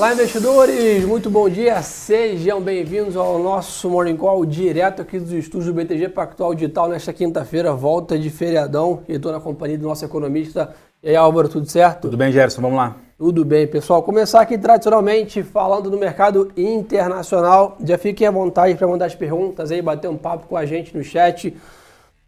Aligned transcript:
Olá, 0.00 0.14
investidores! 0.14 1.04
Muito 1.04 1.28
bom 1.28 1.46
dia! 1.46 1.82
Sejam 1.82 2.58
bem-vindos 2.58 3.18
ao 3.18 3.38
nosso 3.38 3.90
Morning 3.90 4.16
Call 4.16 4.46
direto 4.46 5.02
aqui 5.02 5.18
dos 5.20 5.30
estúdios 5.30 5.66
do 5.66 5.74
BTG 5.74 6.08
Pactual 6.08 6.54
Digital 6.54 6.88
nesta 6.88 7.12
quinta-feira, 7.12 7.74
volta 7.74 8.18
de 8.18 8.30
feriadão. 8.30 9.02
E 9.06 9.16
estou 9.16 9.30
na 9.30 9.38
companhia 9.38 9.76
do 9.76 9.86
nosso 9.86 10.02
economista. 10.02 10.74
E 11.02 11.10
aí, 11.10 11.16
Álvaro, 11.16 11.50
tudo 11.50 11.66
certo? 11.68 12.00
Tudo 12.00 12.16
bem, 12.16 12.32
Gerson? 12.32 12.62
Vamos 12.62 12.78
lá. 12.78 12.96
Tudo 13.18 13.44
bem, 13.44 13.66
pessoal. 13.66 14.02
Começar 14.02 14.40
aqui 14.40 14.56
tradicionalmente 14.56 15.42
falando 15.42 15.90
do 15.90 15.98
mercado 15.98 16.50
internacional. 16.56 17.76
Já 17.84 17.98
fiquem 17.98 18.26
à 18.26 18.30
vontade 18.30 18.76
para 18.76 18.88
mandar 18.88 19.04
as 19.04 19.14
perguntas 19.14 19.70
aí, 19.70 19.82
bater 19.82 20.08
um 20.08 20.16
papo 20.16 20.46
com 20.46 20.56
a 20.56 20.64
gente 20.64 20.96
no 20.96 21.04
chat. 21.04 21.54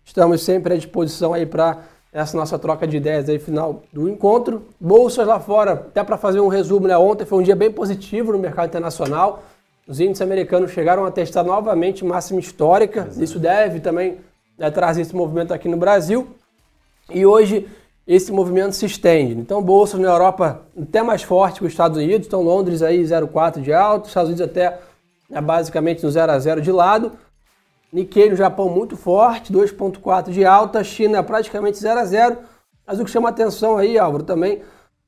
Estamos 0.04 0.42
sempre 0.42 0.74
à 0.74 0.76
disposição 0.76 1.32
aí 1.32 1.46
para 1.46 1.78
essa 2.12 2.36
nossa 2.36 2.58
troca 2.58 2.86
de 2.86 2.98
ideias 2.98 3.28
aí 3.28 3.38
final 3.38 3.82
do 3.92 4.08
encontro. 4.08 4.66
Bolsas 4.78 5.26
lá 5.26 5.40
fora, 5.40 5.72
até 5.72 6.04
para 6.04 6.18
fazer 6.18 6.40
um 6.40 6.48
resumo, 6.48 6.86
né? 6.86 6.96
Ontem 6.96 7.24
foi 7.24 7.38
um 7.38 7.42
dia 7.42 7.56
bem 7.56 7.70
positivo 7.70 8.32
no 8.32 8.38
mercado 8.38 8.68
internacional. 8.68 9.42
Os 9.88 9.98
índices 9.98 10.20
americanos 10.20 10.70
chegaram 10.70 11.06
a 11.06 11.10
testar 11.10 11.42
novamente 11.42 12.04
máxima 12.04 12.38
histórica. 12.38 13.00
Exato. 13.00 13.24
Isso 13.24 13.38
deve 13.38 13.80
também 13.80 14.18
né, 14.58 14.70
trazer 14.70 15.02
esse 15.02 15.16
movimento 15.16 15.54
aqui 15.54 15.68
no 15.68 15.76
Brasil. 15.76 16.28
E 17.10 17.24
hoje 17.24 17.66
esse 18.06 18.30
movimento 18.30 18.74
se 18.74 18.84
estende. 18.84 19.34
Então, 19.34 19.62
bolsas 19.62 19.98
na 19.98 20.08
Europa 20.08 20.62
até 20.80 21.02
mais 21.02 21.22
forte 21.22 21.60
que 21.60 21.66
os 21.66 21.72
Estados 21.72 21.96
Unidos. 21.96 22.26
Então, 22.26 22.42
Londres 22.42 22.82
aí 22.82 23.02
0,4 23.02 23.62
de 23.62 23.72
alto, 23.72 24.08
Estados 24.08 24.28
Unidos 24.28 24.46
até 24.46 24.78
né, 25.30 25.40
basicamente 25.40 26.02
no 26.02 26.10
0 26.10 26.30
a 26.30 26.38
0 26.38 26.60
de 26.60 26.70
lado. 26.70 27.12
Nikkei 27.92 28.30
no 28.30 28.36
Japão 28.36 28.70
muito 28.70 28.96
forte, 28.96 29.52
2,4 29.52 30.30
de 30.30 30.44
alta, 30.44 30.82
China 30.82 31.22
praticamente 31.22 31.78
0 31.78 32.00
a 32.00 32.04
0. 32.04 32.38
Mas 32.86 32.98
o 32.98 33.04
que 33.04 33.10
chama 33.10 33.28
atenção 33.28 33.76
aí, 33.76 33.98
Álvaro, 33.98 34.24
também 34.24 34.62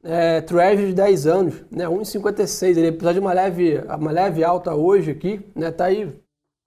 é 0.05 0.43
Treasury 0.43 0.88
de 0.88 0.95
10 0.95 1.27
anos, 1.27 1.55
né? 1.71 1.87
1,56. 1.87 2.77
Ele 2.77 2.88
apesar 2.88 3.15
de 3.15 3.21
uma 3.21 3.32
leve, 3.32 3.82
uma 3.99 4.10
leve 4.10 4.45
alta 4.45 4.74
hoje 4.74 5.10
aqui, 5.10 5.40
né? 5.55 5.71
Tá 5.71 5.87
aí 5.87 6.15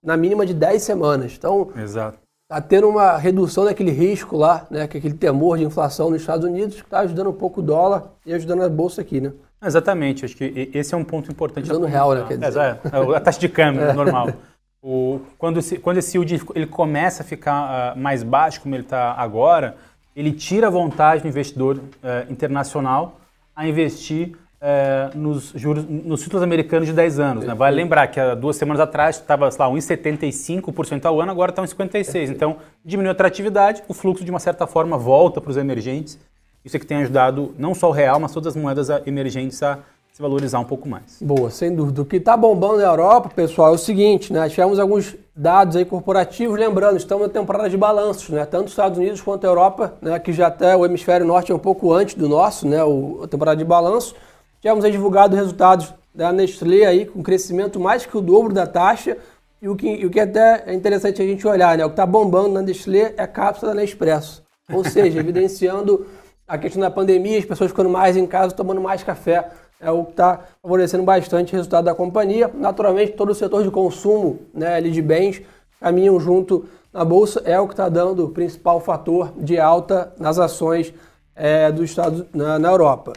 na 0.02 0.16
mínima 0.16 0.44
de 0.44 0.52
10 0.52 0.82
semanas. 0.82 1.34
Então, 1.38 1.70
Exato. 1.76 2.18
tá 2.48 2.60
tendo 2.60 2.88
uma 2.88 3.16
redução 3.16 3.64
daquele 3.64 3.92
risco 3.92 4.36
lá, 4.36 4.66
né? 4.68 4.88
Que 4.88 4.96
é 4.96 4.98
aquele 4.98 5.14
temor 5.14 5.56
de 5.56 5.64
inflação 5.64 6.10
nos 6.10 6.20
Estados 6.20 6.44
Unidos, 6.44 6.76
que 6.76 6.86
está 6.86 6.98
ajudando 7.00 7.30
um 7.30 7.34
pouco 7.34 7.60
o 7.60 7.62
dólar 7.62 8.10
e 8.26 8.34
ajudando 8.34 8.64
a 8.64 8.68
bolsa 8.68 9.00
aqui, 9.00 9.20
né? 9.20 9.32
Exatamente, 9.64 10.24
acho 10.24 10.36
que 10.36 10.70
esse 10.72 10.94
é 10.94 10.96
um 10.96 11.04
ponto 11.04 11.30
importante. 11.30 11.70
Ajudando 11.70 11.88
real, 11.88 12.14
né? 12.14 12.24
Quer 12.26 12.38
dizer. 12.38 12.60
É, 12.60 12.80
é, 12.92 13.16
a 13.16 13.20
taxa 13.20 13.40
de 13.40 13.48
câmbio 13.48 13.82
é. 13.86 13.92
normal. 13.92 14.32
O, 14.82 15.20
quando, 15.36 15.58
esse, 15.58 15.78
quando 15.78 15.96
esse 15.96 16.16
yield 16.16 16.40
ele 16.54 16.66
começa 16.66 17.22
a 17.22 17.26
ficar 17.26 17.94
uh, 17.94 17.98
mais 17.98 18.22
baixo, 18.22 18.60
como 18.60 18.74
ele 18.74 18.84
está 18.84 19.12
agora, 19.12 19.76
ele 20.14 20.32
tira 20.32 20.68
a 20.68 20.70
vontade 20.70 21.22
do 21.22 21.28
investidor 21.28 21.78
uh, 21.78 22.32
internacional 22.32 23.20
a 23.56 23.66
investir 23.66 24.36
uh, 24.62 25.18
nos 25.18 25.52
juros, 25.54 25.84
nos 25.84 26.22
títulos 26.22 26.42
americanos 26.42 26.86
de 26.86 26.92
10 26.92 27.18
anos. 27.18 27.44
Né? 27.44 27.54
Vale 27.54 27.74
lembrar 27.74 28.06
que 28.06 28.20
há 28.20 28.34
duas 28.34 28.56
semanas 28.56 28.80
atrás 28.80 29.16
estava, 29.16 29.46
lá, 29.46 29.50
1,75% 29.50 31.04
ao 31.06 31.20
ano, 31.20 31.32
agora 31.32 31.50
está 31.50 31.62
1,56%. 31.62 32.30
Então, 32.30 32.58
diminui 32.84 33.08
a 33.08 33.12
atratividade, 33.12 33.82
o 33.88 33.94
fluxo, 33.94 34.24
de 34.24 34.30
uma 34.30 34.40
certa 34.40 34.66
forma, 34.66 34.96
volta 34.96 35.40
para 35.40 35.50
os 35.50 35.56
emergentes. 35.56 36.18
Isso 36.64 36.76
é 36.76 36.80
que 36.80 36.86
tem 36.86 36.98
ajudado 36.98 37.54
não 37.58 37.74
só 37.74 37.88
o 37.88 37.92
real, 37.92 38.20
mas 38.20 38.32
todas 38.32 38.56
as 38.56 38.62
moedas 38.62 38.88
emergentes 39.06 39.62
a 39.62 39.78
se 40.18 40.22
valorizar 40.22 40.58
um 40.58 40.64
pouco 40.64 40.88
mais. 40.88 41.18
Boa, 41.20 41.48
sem 41.48 41.72
dúvida. 41.72 42.02
O 42.02 42.04
que 42.04 42.16
está 42.16 42.36
bombando 42.36 42.78
na 42.78 42.88
Europa, 42.88 43.30
pessoal, 43.32 43.70
é 43.70 43.74
o 43.76 43.78
seguinte, 43.78 44.32
né? 44.32 44.48
Tivemos 44.48 44.80
alguns 44.80 45.14
dados 45.34 45.76
aí 45.76 45.84
corporativos, 45.84 46.58
lembrando, 46.58 46.96
estamos 46.96 47.28
na 47.28 47.32
temporada 47.32 47.70
de 47.70 47.76
balanços, 47.76 48.28
né? 48.30 48.44
Tanto 48.44 48.64
os 48.64 48.72
Estados 48.72 48.98
Unidos 48.98 49.20
quanto 49.20 49.44
a 49.44 49.46
Europa, 49.46 49.94
né? 50.02 50.18
Que 50.18 50.32
já 50.32 50.48
até 50.48 50.76
o 50.76 50.84
hemisfério 50.84 51.24
norte 51.24 51.52
é 51.52 51.54
um 51.54 51.58
pouco 51.58 51.92
antes 51.92 52.16
do 52.16 52.28
nosso, 52.28 52.66
né? 52.66 52.82
O, 52.82 53.20
a 53.22 53.28
temporada 53.28 53.56
de 53.56 53.64
balanço. 53.64 54.16
Tivemos 54.60 54.84
aí 54.84 54.90
divulgado 54.90 55.36
resultados 55.36 55.94
da 56.12 56.32
Nestlé 56.32 56.84
aí 56.84 57.06
com 57.06 57.22
crescimento 57.22 57.78
mais 57.78 58.04
que 58.04 58.16
o 58.16 58.20
dobro 58.20 58.52
da 58.52 58.66
taxa. 58.66 59.16
E 59.62 59.68
o 59.68 59.76
que, 59.76 60.04
o 60.04 60.10
que 60.10 60.18
até 60.18 60.64
é 60.66 60.74
interessante 60.74 61.22
a 61.22 61.24
gente 61.24 61.46
olhar, 61.46 61.78
né? 61.78 61.84
O 61.84 61.90
que 61.90 61.92
está 61.92 62.06
bombando 62.06 62.48
na 62.48 62.62
Nestlé 62.62 63.14
é 63.16 63.22
a 63.22 63.28
cápsula 63.28 63.72
da 63.72 63.80
Nespresso. 63.80 64.42
Ou 64.72 64.82
seja, 64.82 65.20
evidenciando 65.20 66.06
a 66.46 66.58
questão 66.58 66.80
da 66.80 66.90
pandemia, 66.90 67.38
as 67.38 67.44
pessoas 67.44 67.70
ficando 67.70 67.90
mais 67.90 68.16
em 68.16 68.26
casa, 68.26 68.52
tomando 68.52 68.80
mais 68.80 69.04
café 69.04 69.48
é 69.80 69.90
o 69.90 70.04
que 70.04 70.10
está 70.10 70.44
favorecendo 70.62 71.04
bastante 71.04 71.52
o 71.52 71.56
resultado 71.56 71.84
da 71.84 71.94
companhia. 71.94 72.50
Naturalmente, 72.54 73.12
todo 73.12 73.30
o 73.30 73.34
setor 73.34 73.62
de 73.62 73.70
consumo 73.70 74.40
né, 74.52 74.74
ali 74.74 74.90
de 74.90 75.00
bens 75.00 75.42
caminham 75.80 76.18
junto 76.18 76.66
na 76.92 77.04
bolsa, 77.04 77.42
é 77.44 77.60
o 77.60 77.66
que 77.66 77.74
está 77.74 77.88
dando 77.88 78.24
o 78.24 78.30
principal 78.30 78.80
fator 78.80 79.32
de 79.36 79.58
alta 79.58 80.12
nas 80.18 80.38
ações 80.38 80.92
é, 81.36 81.70
dos 81.70 81.90
Estados 81.90 82.24
na, 82.34 82.58
na, 82.58 82.70
Europa. 82.70 83.12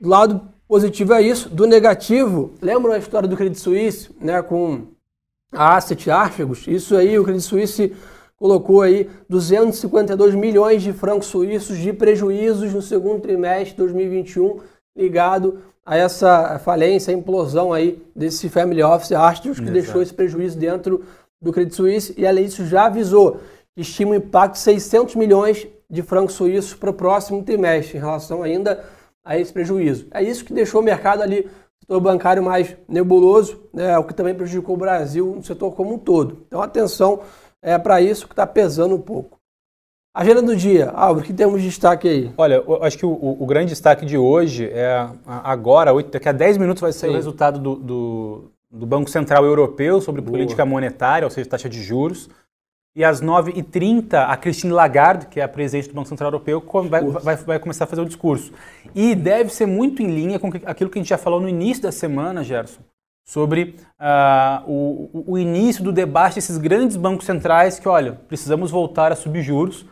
Do 0.00 0.08
lado 0.08 0.40
positivo 0.66 1.12
é 1.12 1.22
isso, 1.22 1.48
do 1.48 1.66
negativo, 1.66 2.52
lembram 2.62 2.92
a 2.92 2.98
história 2.98 3.28
do 3.28 3.36
Credit 3.36 3.60
Suisse, 3.60 4.10
né, 4.20 4.40
com 4.42 4.82
a 5.52 5.76
Asset 5.76 6.10
Archegos? 6.10 6.66
Isso 6.66 6.96
aí, 6.96 7.18
o 7.18 7.24
Credit 7.24 7.44
Suisse 7.44 7.94
colocou 8.38 8.82
aí 8.82 9.10
252 9.28 10.34
milhões 10.34 10.82
de 10.82 10.92
francos 10.92 11.26
suíços 11.26 11.78
de 11.78 11.92
prejuízos 11.92 12.72
no 12.72 12.80
segundo 12.80 13.20
trimestre 13.20 13.70
de 13.70 13.76
2021 13.76 14.60
ligado 14.96 15.58
a 15.86 15.96
essa 15.96 16.58
falência, 16.58 17.14
a 17.14 17.16
implosão 17.16 17.72
aí 17.72 18.02
desse 18.14 18.48
family 18.48 18.82
office 18.82 19.12
Astros, 19.12 19.58
que 19.58 19.62
Exato. 19.62 19.72
deixou 19.72 20.02
esse 20.02 20.12
prejuízo 20.12 20.58
dentro 20.58 21.04
do 21.40 21.52
Credit 21.52 21.76
Suisse 21.76 22.14
e 22.18 22.26
além 22.26 22.46
disso 22.46 22.66
já 22.66 22.86
avisou 22.86 23.40
que 23.72 23.82
estima 23.82 24.10
um 24.10 24.14
impacto 24.16 24.54
de 24.54 24.60
600 24.60 25.14
milhões 25.14 25.68
de 25.88 26.02
francos 26.02 26.34
suíços 26.34 26.74
para 26.74 26.90
o 26.90 26.94
próximo 26.94 27.40
trimestre 27.44 27.98
em 27.98 28.00
relação 28.00 28.42
ainda 28.42 28.84
a 29.24 29.38
esse 29.38 29.52
prejuízo. 29.52 30.08
É 30.10 30.20
isso 30.20 30.44
que 30.44 30.52
deixou 30.52 30.80
o 30.80 30.84
mercado 30.84 31.22
ali, 31.22 31.40
o 31.42 31.80
setor 31.80 32.00
bancário 32.00 32.42
mais 32.42 32.76
nebuloso, 32.88 33.62
né, 33.72 33.96
o 33.96 34.02
que 34.02 34.14
também 34.14 34.34
prejudicou 34.34 34.74
o 34.74 34.78
Brasil 34.78 35.34
no 35.36 35.42
setor 35.44 35.72
como 35.72 35.94
um 35.94 35.98
todo. 35.98 36.44
Então 36.48 36.60
atenção 36.60 37.20
é 37.62 37.78
para 37.78 38.00
isso 38.00 38.26
que 38.26 38.32
está 38.32 38.46
pesando 38.46 38.96
um 38.96 39.00
pouco. 39.00 39.35
Agenda 40.16 40.40
do 40.40 40.56
dia. 40.56 40.88
Álvaro, 40.94 41.20
o 41.20 41.22
que 41.22 41.32
temos 41.34 41.60
de 41.60 41.68
destaque 41.68 42.08
aí? 42.08 42.32
Olha, 42.38 42.54
eu 42.66 42.82
acho 42.82 42.96
que 42.96 43.04
o, 43.04 43.36
o, 43.38 43.44
grande 43.44 43.68
destaque 43.68 44.06
de 44.06 44.16
hoje 44.16 44.64
é 44.64 45.06
agora, 45.26 45.92
daqui 46.04 46.26
a 46.26 46.32
10 46.32 46.56
minutos 46.56 46.80
vai 46.80 46.90
Sim. 46.90 47.10
o 47.10 47.12
resultado 47.12 47.58
do, 47.58 47.74
do, 47.74 48.50
do, 48.70 48.86
Banco 48.86 49.10
Central 49.10 49.44
Europeu 49.44 50.00
sobre 50.00 50.22
Boa. 50.22 50.32
política 50.32 50.64
monetária, 50.64 51.26
ou 51.26 51.30
seja, 51.30 51.50
taxa 51.50 51.68
de 51.68 51.82
juros. 51.82 52.30
E 52.96 53.04
às 53.04 53.20
9h30, 53.20 54.14
a 54.14 54.34
Christine 54.38 54.72
Lagarde, 54.72 55.26
que 55.26 55.38
é 55.38 55.42
a 55.42 55.48
presidente 55.48 55.90
do 55.90 55.94
Banco 55.94 56.08
Central 56.08 56.28
Europeu, 56.28 56.64
vai, 56.88 57.02
vai, 57.04 57.36
vai, 57.36 57.58
começar 57.58 57.84
a 57.84 57.86
fazer 57.86 58.00
o 58.00 58.06
discurso. 58.06 58.54
E 58.94 59.14
deve 59.14 59.52
ser 59.52 59.66
muito 59.66 60.00
em 60.00 60.06
linha 60.06 60.38
com 60.38 60.50
aquilo 60.64 60.88
que 60.88 60.98
a 60.98 61.02
gente 61.02 61.10
já 61.10 61.18
falou 61.18 61.42
no 61.42 61.48
início 61.48 61.82
da 61.82 61.92
semana, 61.92 62.42
Gerson, 62.42 62.80
sobre 63.22 63.76
uh, 64.00 64.64
o, 64.66 65.24
o 65.32 65.38
início 65.38 65.84
do 65.84 65.92
debate 65.92 66.36
desses 66.36 66.56
grandes 66.56 66.96
bancos 66.96 67.26
centrais 67.26 67.78
que, 67.78 67.86
olha, 67.86 68.12
precisamos 68.26 68.70
voltar 68.70 69.12
a 69.12 69.14
subir 69.14 69.42
juros 69.42 69.84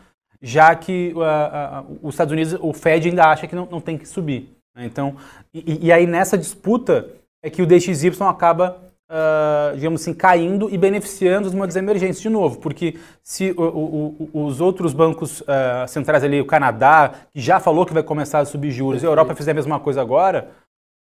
já 0.45 0.75
que 0.75 1.11
uh, 1.15 1.19
uh, 1.19 1.99
os 2.03 2.13
Estados 2.13 2.31
Unidos, 2.31 2.55
o 2.61 2.71
Fed 2.71 3.09
ainda 3.09 3.25
acha 3.25 3.47
que 3.47 3.55
não, 3.55 3.65
não 3.65 3.81
tem 3.81 3.97
que 3.97 4.07
subir. 4.07 4.55
Né? 4.75 4.85
Então, 4.85 5.15
e, 5.51 5.87
e, 5.87 5.91
aí 5.91 6.05
nessa 6.05 6.37
disputa 6.37 7.09
é 7.43 7.49
que 7.49 7.63
o 7.63 7.65
DXY 7.65 8.11
acaba, 8.21 8.77
uh, 9.09 9.75
digamos 9.75 10.01
assim, 10.01 10.13
caindo 10.13 10.69
e 10.69 10.77
beneficiando 10.77 11.47
as 11.47 11.53
moedas 11.55 11.75
emergentes 11.75 12.21
de 12.21 12.29
novo, 12.29 12.59
porque 12.59 12.99
se 13.23 13.55
o, 13.57 13.61
o, 13.63 14.29
o, 14.33 14.45
os 14.45 14.61
outros 14.61 14.93
bancos 14.93 15.41
centrais 15.87 16.23
ali, 16.23 16.39
o 16.39 16.45
Canadá, 16.45 17.11
que 17.33 17.41
já 17.41 17.59
falou 17.59 17.83
que 17.83 17.93
vai 17.93 18.03
começar 18.03 18.37
a 18.37 18.45
subir 18.45 18.69
juros, 18.69 19.01
e 19.01 19.05
a 19.07 19.09
Europa 19.09 19.33
fizer 19.33 19.49
a 19.49 19.55
mesma 19.55 19.79
coisa 19.79 19.99
agora, 19.99 20.51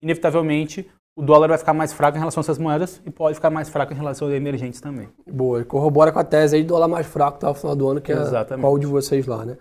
inevitavelmente 0.03 0.91
o 1.19 1.23
dólar 1.23 1.49
vai 1.49 1.59
ficar 1.59 1.75
mais 1.75 1.93
fraco 1.93 2.17
em 2.17 2.21
relação 2.21 2.41
a 2.41 2.43
essas 2.43 2.59
moedas 2.59 3.03
e 3.05 3.11
pode 3.11 3.35
ficar 3.35 3.51
mais 3.51 3.69
fraco 3.69 3.93
em 3.93 3.97
relação 3.97 4.29
a 4.29 4.37
emergentes 4.37 4.81
também. 4.81 5.09
Boa, 5.29 5.65
corrobora 5.65 6.13
com 6.13 6.21
a 6.21 6.25
tese 6.25 6.55
aí 6.55 6.63
de 6.63 6.69
dólar 6.69 6.87
mais 6.87 7.09
fraco 7.09 7.41
tá, 7.41 7.49
no 7.49 7.55
final 7.55 7.75
do 7.75 7.89
ano, 7.89 8.01
que 8.01 8.13
Exatamente. 8.13 8.53
é 8.53 8.61
qual 8.61 8.79
de 8.79 8.87
vocês 8.87 9.27
lá, 9.27 9.45
né? 9.45 9.57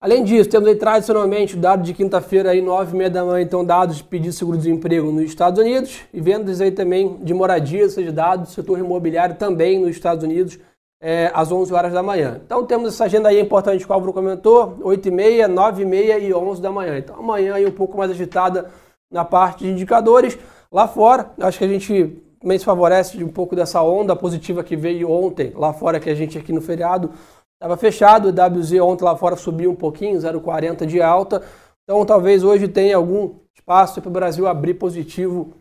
Além 0.00 0.24
disso, 0.24 0.50
temos 0.50 0.68
aí 0.68 0.74
tradicionalmente 0.74 1.54
o 1.54 1.60
dado 1.60 1.84
de 1.84 1.94
quinta-feira 1.94 2.50
aí, 2.50 2.60
nove 2.60 2.94
e 2.94 2.98
meia 2.98 3.08
da 3.08 3.24
manhã, 3.24 3.40
então 3.40 3.64
dados 3.64 3.98
de 3.98 4.02
pedido 4.02 4.32
de 4.32 4.36
seguro-desemprego 4.36 5.12
nos 5.12 5.22
Estados 5.22 5.62
Unidos 5.62 6.00
e 6.12 6.20
vendas 6.20 6.60
aí 6.60 6.72
também 6.72 7.16
de 7.22 7.32
moradia, 7.32 7.88
seja 7.88 8.10
dados 8.10 8.48
do 8.48 8.52
setor 8.52 8.80
imobiliário 8.80 9.36
também 9.36 9.78
nos 9.78 9.90
Estados 9.90 10.24
Unidos 10.24 10.58
é, 11.00 11.30
às 11.32 11.52
11 11.52 11.72
horas 11.72 11.92
da 11.92 12.02
manhã. 12.02 12.40
Então 12.44 12.66
temos 12.66 12.88
essa 12.88 13.04
agenda 13.04 13.28
aí 13.28 13.40
importante 13.40 13.84
que 13.84 13.90
o 13.90 13.94
Álvaro 13.94 14.12
comentou, 14.12 14.78
8 14.82 15.06
e 15.06 15.10
meia, 15.12 15.46
9 15.46 15.82
e 15.82 15.86
meia 15.86 16.18
e 16.18 16.34
11 16.34 16.60
da 16.60 16.72
manhã. 16.72 16.98
Então 16.98 17.14
amanhã 17.14 17.54
aí 17.54 17.64
um 17.64 17.70
pouco 17.70 17.96
mais 17.96 18.10
agitada 18.10 18.68
na 19.08 19.24
parte 19.24 19.62
de 19.62 19.70
indicadores. 19.70 20.36
Lá 20.72 20.88
fora, 20.88 21.30
acho 21.38 21.58
que 21.58 21.64
a 21.64 21.68
gente 21.68 22.22
também 22.40 22.58
se 22.58 22.64
favorece 22.64 23.18
de 23.18 23.22
um 23.22 23.28
pouco 23.28 23.54
dessa 23.54 23.82
onda 23.82 24.16
positiva 24.16 24.64
que 24.64 24.74
veio 24.74 25.10
ontem 25.10 25.52
lá 25.54 25.72
fora, 25.74 26.00
que 26.00 26.08
a 26.08 26.14
gente 26.14 26.38
aqui 26.38 26.50
no 26.50 26.62
feriado 26.62 27.10
estava 27.54 27.76
fechado. 27.76 28.28
O 28.28 28.58
WZ 28.58 28.72
ontem 28.80 29.04
lá 29.04 29.14
fora 29.14 29.36
subiu 29.36 29.70
um 29.70 29.74
pouquinho, 29.74 30.18
0,40 30.18 30.86
de 30.86 31.02
alta. 31.02 31.42
Então 31.84 32.04
talvez 32.06 32.42
hoje 32.42 32.68
tenha 32.68 32.96
algum 32.96 33.34
espaço 33.54 34.00
para 34.00 34.08
o 34.08 34.12
Brasil 34.12 34.46
abrir 34.46 34.74
positivo, 34.74 35.52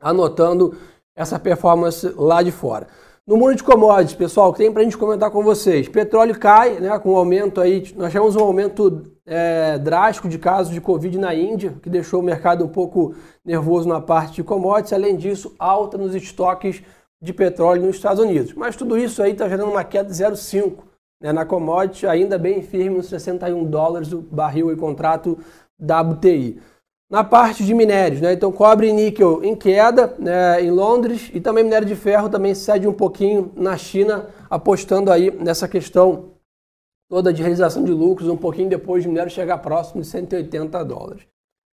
anotando 0.00 0.78
essa 1.16 1.36
performance 1.36 2.08
lá 2.16 2.40
de 2.40 2.52
fora. 2.52 2.86
No 3.26 3.36
mundo 3.36 3.56
de 3.56 3.64
commodities, 3.64 4.14
pessoal, 4.14 4.52
que 4.52 4.58
tem 4.58 4.72
para 4.72 4.82
a 4.82 4.84
gente 4.84 4.96
comentar 4.96 5.30
com 5.32 5.42
vocês. 5.42 5.88
Petróleo 5.88 6.38
cai, 6.38 6.78
né, 6.78 6.96
com 7.00 7.12
um 7.12 7.16
aumento 7.16 7.60
aí, 7.60 7.92
nós 7.96 8.12
tivemos 8.12 8.36
um 8.36 8.40
aumento 8.40 9.02
é, 9.28 9.78
drástico 9.78 10.28
de 10.28 10.38
casos 10.38 10.72
de 10.72 10.80
Covid 10.80 11.18
na 11.18 11.34
Índia, 11.34 11.74
que 11.82 11.90
deixou 11.90 12.20
o 12.20 12.24
mercado 12.24 12.64
um 12.64 12.68
pouco 12.68 13.14
nervoso 13.44 13.86
na 13.86 14.00
parte 14.00 14.36
de 14.36 14.42
commodities. 14.42 14.94
Além 14.94 15.16
disso, 15.16 15.54
alta 15.58 15.98
nos 15.98 16.14
estoques 16.14 16.82
de 17.20 17.32
petróleo 17.32 17.82
nos 17.82 17.96
Estados 17.96 18.22
Unidos. 18.22 18.54
Mas 18.54 18.74
tudo 18.74 18.96
isso 18.96 19.22
aí 19.22 19.32
está 19.32 19.48
gerando 19.48 19.70
uma 19.70 19.84
queda 19.84 20.08
de 20.08 20.14
0,5 20.14 20.78
né, 21.20 21.32
na 21.32 21.44
commodity, 21.44 22.06
ainda 22.06 22.38
bem 22.38 22.62
firme 22.62 22.96
nos 22.96 23.08
61 23.08 23.64
dólares 23.64 24.12
o 24.12 24.22
barril 24.22 24.72
e 24.72 24.76
contrato 24.76 25.38
WTI. 25.78 26.60
Na 27.10 27.24
parte 27.24 27.64
de 27.64 27.74
minérios, 27.74 28.20
né, 28.20 28.34
então 28.34 28.52
cobre 28.52 28.88
e 28.88 28.92
níquel 28.92 29.42
em 29.42 29.56
queda 29.56 30.14
né, 30.18 30.62
em 30.62 30.70
Londres 30.70 31.30
e 31.34 31.40
também 31.40 31.64
minério 31.64 31.88
de 31.88 31.96
ferro 31.96 32.28
também 32.28 32.54
cede 32.54 32.86
um 32.86 32.92
pouquinho 32.92 33.52
na 33.56 33.76
China, 33.76 34.26
apostando 34.48 35.10
aí 35.10 35.30
nessa 35.30 35.66
questão 35.66 36.37
toda 37.08 37.32
de 37.32 37.42
realização 37.42 37.82
de 37.82 37.92
lucros, 37.92 38.28
um 38.28 38.36
pouquinho 38.36 38.68
depois 38.68 39.02
de 39.02 39.08
minério 39.08 39.30
chegar 39.30 39.58
próximo 39.58 40.02
de 40.02 40.08
180 40.08 40.84
dólares. 40.84 41.26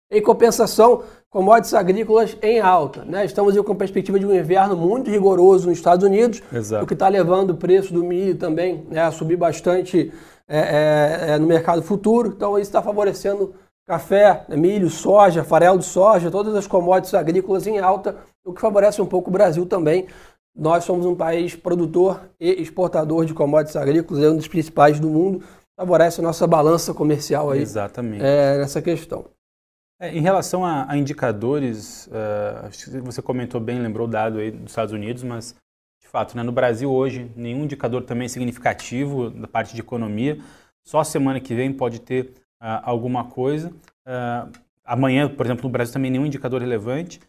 Em 0.09 0.21
compensação, 0.21 1.03
commodities 1.29 1.73
agrícolas 1.73 2.37
em 2.41 2.59
alta. 2.59 3.03
Né? 3.03 3.25
Estamos 3.25 3.57
com 3.57 3.75
perspectiva 3.75 4.19
de 4.19 4.25
um 4.25 4.33
inverno 4.33 4.77
muito 4.77 5.09
rigoroso 5.09 5.67
nos 5.67 5.77
Estados 5.77 6.05
Unidos, 6.05 6.41
Exato. 6.53 6.83
o 6.83 6.87
que 6.87 6.93
está 6.93 7.07
levando 7.07 7.51
o 7.51 7.57
preço 7.57 7.91
do 7.91 8.03
milho 8.03 8.37
também 8.37 8.85
né, 8.89 9.01
a 9.01 9.11
subir 9.11 9.35
bastante 9.35 10.13
é, 10.47 10.59
é, 10.59 11.31
é, 11.31 11.37
no 11.39 11.47
mercado 11.47 11.81
futuro. 11.81 12.33
Então, 12.35 12.57
isso 12.57 12.69
está 12.69 12.81
favorecendo 12.81 13.55
café, 13.87 14.45
milho, 14.49 14.89
soja, 14.89 15.43
farelo 15.43 15.79
de 15.79 15.85
soja, 15.85 16.31
todas 16.31 16.55
as 16.55 16.67
commodities 16.67 17.13
agrícolas 17.13 17.67
em 17.67 17.79
alta, 17.79 18.15
o 18.43 18.53
que 18.53 18.61
favorece 18.61 19.01
um 19.01 19.05
pouco 19.05 19.29
o 19.29 19.33
Brasil 19.33 19.65
também. 19.65 20.07
Nós 20.55 20.85
somos 20.85 21.05
um 21.05 21.15
país 21.15 21.53
produtor 21.53 22.29
e 22.39 22.61
exportador 22.61 23.25
de 23.25 23.33
commodities 23.33 23.75
agrícolas, 23.75 24.23
é 24.23 24.29
um 24.29 24.37
dos 24.37 24.47
principais 24.47 24.99
do 24.99 25.09
mundo, 25.09 25.43
favorece 25.77 26.21
a 26.21 26.23
nossa 26.23 26.47
balança 26.47 26.93
comercial 26.93 27.51
aí 27.51 27.61
Exatamente. 27.61 28.23
É, 28.23 28.57
nessa 28.57 28.81
questão. 28.81 29.25
É, 29.99 30.15
em 30.15 30.21
relação 30.21 30.65
a, 30.65 30.89
a 30.89 30.97
indicadores, 30.97 32.07
uh, 32.07 33.01
você 33.03 33.21
comentou 33.21 33.59
bem, 33.59 33.79
lembrou 33.79 34.07
o 34.07 34.09
dado 34.09 34.39
aí 34.39 34.51
dos 34.51 34.71
Estados 34.71 34.93
Unidos, 34.93 35.23
mas 35.23 35.55
de 36.01 36.07
fato, 36.07 36.35
né, 36.37 36.43
no 36.43 36.51
Brasil 36.51 36.91
hoje, 36.91 37.29
nenhum 37.35 37.63
indicador 37.63 38.03
também 38.03 38.29
significativo 38.29 39.29
da 39.29 39.47
parte 39.47 39.73
de 39.73 39.81
economia. 39.81 40.39
Só 40.85 41.03
semana 41.03 41.39
que 41.39 41.55
vem 41.55 41.73
pode 41.73 41.99
ter 41.99 42.33
uh, 42.61 42.79
alguma 42.83 43.25
coisa. 43.25 43.69
Uh, 44.05 44.51
amanhã, 44.85 45.27
por 45.27 45.45
exemplo, 45.45 45.63
no 45.63 45.69
Brasil 45.69 45.93
também 45.93 46.11
nenhum 46.11 46.25
indicador 46.25 46.61
relevante. 46.61 47.19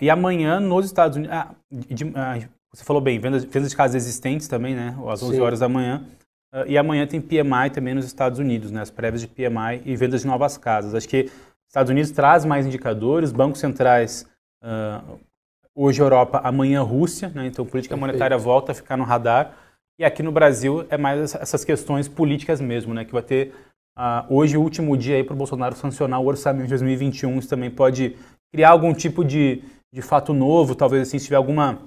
e 0.00 0.10
amanhã 0.10 0.60
nos 0.60 0.86
Estados 0.86 1.16
Unidos, 1.16 1.34
ah, 1.34 1.54
de, 1.70 2.04
você 2.72 2.84
falou 2.84 3.02
bem, 3.02 3.18
vendas, 3.18 3.44
vendas 3.44 3.70
de 3.70 3.76
casas 3.76 3.96
existentes 3.96 4.46
também, 4.46 4.74
né, 4.74 4.96
às 5.08 5.22
11 5.22 5.34
Sim. 5.34 5.40
horas 5.40 5.60
da 5.60 5.68
manhã. 5.68 6.04
e 6.66 6.76
amanhã 6.76 7.06
tem 7.06 7.20
PMI 7.20 7.70
também 7.72 7.94
nos 7.94 8.04
Estados 8.04 8.38
Unidos, 8.38 8.70
né, 8.70 8.80
as 8.80 8.90
prévias 8.90 9.20
de 9.20 9.28
PMI 9.28 9.82
e 9.84 9.96
vendas 9.96 10.22
de 10.22 10.26
novas 10.26 10.56
casas. 10.56 10.94
Acho 10.94 11.08
que 11.08 11.30
Estados 11.70 11.90
Unidos 11.90 12.10
traz 12.10 12.44
mais 12.44 12.66
indicadores, 12.66 13.30
bancos 13.30 13.60
centrais, 13.60 14.26
uh, 14.64 15.18
hoje 15.72 16.02
Europa, 16.02 16.40
amanhã 16.42 16.82
Rússia, 16.82 17.30
né? 17.32 17.46
então 17.46 17.64
política 17.64 17.94
Perfeito. 17.94 18.00
monetária 18.00 18.36
volta 18.36 18.72
a 18.72 18.74
ficar 18.74 18.96
no 18.96 19.04
radar. 19.04 19.54
E 19.98 20.04
aqui 20.04 20.20
no 20.20 20.32
Brasil 20.32 20.84
é 20.90 20.96
mais 20.96 21.34
essas 21.34 21.64
questões 21.64 22.08
políticas 22.08 22.60
mesmo, 22.60 22.92
né? 22.92 23.04
que 23.04 23.12
vai 23.12 23.22
ter 23.22 23.54
uh, 23.96 24.26
hoje 24.28 24.56
o 24.56 24.60
último 24.60 24.96
dia 24.96 25.24
para 25.24 25.34
o 25.34 25.36
Bolsonaro 25.36 25.76
sancionar 25.76 26.20
o 26.20 26.26
orçamento 26.26 26.64
de 26.64 26.70
2021. 26.70 27.38
Isso 27.38 27.48
também 27.48 27.70
pode 27.70 28.16
criar 28.52 28.70
algum 28.70 28.92
tipo 28.92 29.24
de, 29.24 29.62
de 29.94 30.02
fato 30.02 30.32
novo, 30.32 30.74
talvez 30.74 31.06
assim, 31.06 31.20
se 31.20 31.26
tiver 31.26 31.36
alguma 31.36 31.78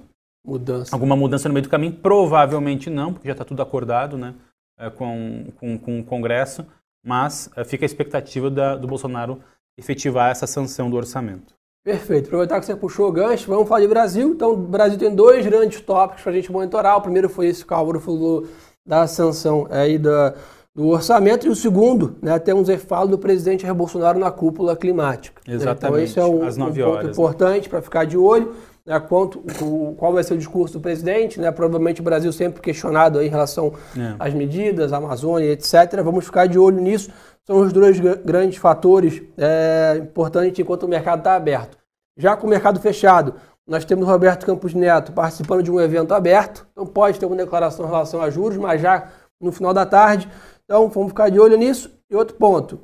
mudança. 0.44 0.94
alguma 0.94 1.16
mudança 1.16 1.48
no 1.48 1.54
meio 1.54 1.62
do 1.62 1.68
caminho. 1.68 1.92
Provavelmente 1.94 2.90
não, 2.90 3.12
porque 3.12 3.28
já 3.28 3.32
está 3.32 3.44
tudo 3.44 3.62
acordado 3.62 4.18
né? 4.18 4.34
É, 4.78 4.90
com, 4.90 5.46
com, 5.56 5.78
com 5.78 6.00
o 6.00 6.04
Congresso. 6.04 6.66
Mas 7.04 7.50
uh, 7.56 7.64
fica 7.64 7.84
a 7.84 7.86
expectativa 7.86 8.50
da, 8.50 8.76
do 8.76 8.86
Bolsonaro 8.86 9.40
efetivar 9.78 10.30
essa 10.30 10.46
sanção 10.46 10.90
do 10.90 10.96
orçamento. 10.96 11.54
Perfeito. 11.84 12.26
Aproveitar 12.26 12.58
que 12.60 12.66
você 12.66 12.74
puxou 12.74 13.08
o 13.08 13.12
gancho, 13.12 13.46
vamos 13.46 13.68
falar 13.68 13.82
de 13.82 13.88
Brasil. 13.88 14.30
Então, 14.30 14.52
o 14.52 14.56
Brasil 14.56 14.98
tem 14.98 15.14
dois 15.14 15.44
grandes 15.44 15.80
tópicos 15.82 16.22
para 16.22 16.32
a 16.32 16.34
gente 16.34 16.50
monitorar. 16.50 16.96
O 16.96 17.02
primeiro 17.02 17.28
foi 17.28 17.48
esse 17.48 17.64
que 17.64 17.72
o 17.72 17.76
Álvaro 17.76 18.00
falou 18.00 18.46
da 18.86 19.06
sanção 19.06 19.66
aí 19.70 19.98
da, 19.98 20.34
do 20.74 20.88
orçamento. 20.88 21.46
E 21.46 21.50
o 21.50 21.54
segundo, 21.54 22.16
né, 22.22 22.38
temos 22.38 22.70
a 22.70 22.78
fala 22.78 23.06
do 23.06 23.18
presidente 23.18 23.62
Jair 23.62 23.74
Bolsonaro 23.74 24.18
na 24.18 24.30
cúpula 24.30 24.74
climática. 24.74 25.42
Exatamente. 25.46 25.76
Então, 25.76 25.98
esse 25.98 26.18
é 26.18 26.24
um, 26.24 26.42
Às 26.46 26.56
9 26.56 26.70
um 26.70 26.84
ponto 26.86 26.96
horas, 26.96 27.10
importante 27.10 27.64
né? 27.64 27.68
para 27.68 27.82
ficar 27.82 28.04
de 28.04 28.16
olho. 28.16 28.54
Né, 28.86 29.00
quanto, 29.00 29.42
o, 29.62 29.94
qual 29.96 30.12
vai 30.12 30.22
ser 30.22 30.34
o 30.34 30.38
discurso 30.38 30.74
do 30.74 30.80
presidente, 30.80 31.40
né, 31.40 31.50
provavelmente 31.50 32.02
o 32.02 32.04
Brasil 32.04 32.30
sempre 32.32 32.60
questionado 32.60 33.22
em 33.22 33.28
relação 33.28 33.72
é. 33.96 34.14
às 34.18 34.34
medidas, 34.34 34.92
a 34.92 34.98
Amazônia, 34.98 35.50
etc. 35.52 36.02
Vamos 36.04 36.26
ficar 36.26 36.46
de 36.46 36.58
olho 36.58 36.80
nisso 36.80 37.10
são 37.46 37.60
os 37.60 37.72
dois 37.72 38.00
grandes 38.00 38.58
fatores 38.58 39.22
é, 39.36 39.98
importantes 40.00 40.58
enquanto 40.58 40.84
o 40.84 40.88
mercado 40.88 41.18
está 41.18 41.34
aberto. 41.34 41.76
Já 42.16 42.36
com 42.36 42.46
o 42.46 42.50
mercado 42.50 42.80
fechado, 42.80 43.34
nós 43.66 43.84
temos 43.84 44.06
o 44.06 44.10
Roberto 44.10 44.46
Campos 44.46 44.72
Neto 44.72 45.12
participando 45.12 45.62
de 45.62 45.70
um 45.70 45.80
evento 45.80 46.14
aberto, 46.14 46.66
então 46.72 46.86
pode 46.86 47.18
ter 47.18 47.26
uma 47.26 47.36
declaração 47.36 47.84
em 47.84 47.88
relação 47.88 48.20
a 48.20 48.30
juros, 48.30 48.56
mas 48.56 48.80
já 48.80 49.10
no 49.40 49.52
final 49.52 49.74
da 49.74 49.84
tarde. 49.84 50.28
Então 50.64 50.88
vamos 50.88 51.10
ficar 51.10 51.28
de 51.28 51.38
olho 51.38 51.56
nisso. 51.58 51.90
E 52.08 52.16
outro 52.16 52.36
ponto, 52.36 52.80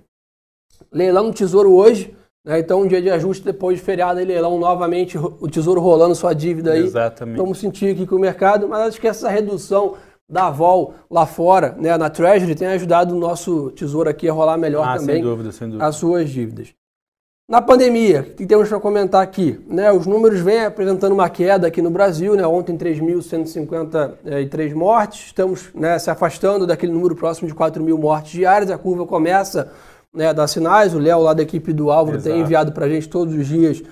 leilão 0.93 1.31
do 1.31 1.35
Tesouro 1.35 1.73
hoje? 1.73 2.15
Então 2.47 2.83
um 2.83 2.87
dia 2.87 3.03
de 3.03 3.11
ajuste 3.11 3.45
depois 3.45 3.79
de 3.79 3.85
feriado 3.85 4.21
e 4.21 4.25
leilão 4.25 4.59
novamente, 4.59 5.19
o 5.19 5.49
Tesouro 5.49 5.81
rolando 5.81 6.15
sua 6.15 6.33
dívida 6.35 6.73
aí. 6.73 6.85
Exatamente. 6.85 7.37
Vamos 7.37 7.59
sentir 7.59 7.93
aqui 7.93 8.07
com 8.07 8.17
o 8.17 8.19
mercado, 8.19 8.67
mas 8.67 8.89
acho 8.89 9.01
que 9.01 9.09
essa 9.09 9.29
redução 9.29 9.97
da 10.31 10.49
vol 10.49 10.95
lá 11.11 11.27
fora, 11.27 11.75
né, 11.79 11.97
na 11.99 12.09
Treasury, 12.09 12.55
tem 12.55 12.69
ajudado 12.69 13.15
o 13.15 13.19
nosso 13.19 13.73
tesouro 13.73 14.09
aqui 14.09 14.29
a 14.29 14.33
rolar 14.33 14.57
melhor 14.57 14.87
ah, 14.87 14.97
também 14.97 15.17
sem 15.17 15.25
dúvida, 15.25 15.51
sem 15.51 15.69
dúvida. 15.69 15.85
as 15.85 15.97
suas 15.97 16.31
dívidas. 16.31 16.73
Na 17.49 17.61
pandemia, 17.61 18.21
o 18.21 18.35
que 18.37 18.47
temos 18.47 18.69
para 18.69 18.79
comentar 18.79 19.21
aqui? 19.21 19.59
Né, 19.67 19.91
os 19.91 20.07
números 20.07 20.39
vêm 20.39 20.67
apresentando 20.67 21.11
uma 21.11 21.29
queda 21.29 21.67
aqui 21.67 21.83
no 21.83 21.91
Brasil, 21.91 22.37
né, 22.37 22.47
ontem 22.47 22.79
3.153 22.79 24.73
mortes, 24.73 25.27
estamos 25.27 25.69
né, 25.75 25.99
se 25.99 26.09
afastando 26.09 26.65
daquele 26.65 26.93
número 26.93 27.17
próximo 27.17 27.49
de 27.49 27.55
4 27.55 27.83
mil 27.83 27.99
mortes 27.99 28.31
diárias, 28.31 28.71
a 28.71 28.79
curva 28.79 29.05
começa 29.05 29.73
né, 30.13 30.29
a 30.29 30.33
dar 30.33 30.47
sinais, 30.47 30.95
o 30.95 30.99
Léo 30.99 31.21
lá 31.21 31.33
da 31.33 31.43
equipe 31.43 31.73
do 31.73 31.91
Álvaro 31.91 32.17
Exato. 32.17 32.35
tem 32.35 32.43
enviado 32.43 32.73
para 32.73 32.87
a 32.87 32.89
gente 32.89 33.09
todos 33.09 33.35
os 33.35 33.47
dias 33.47 33.83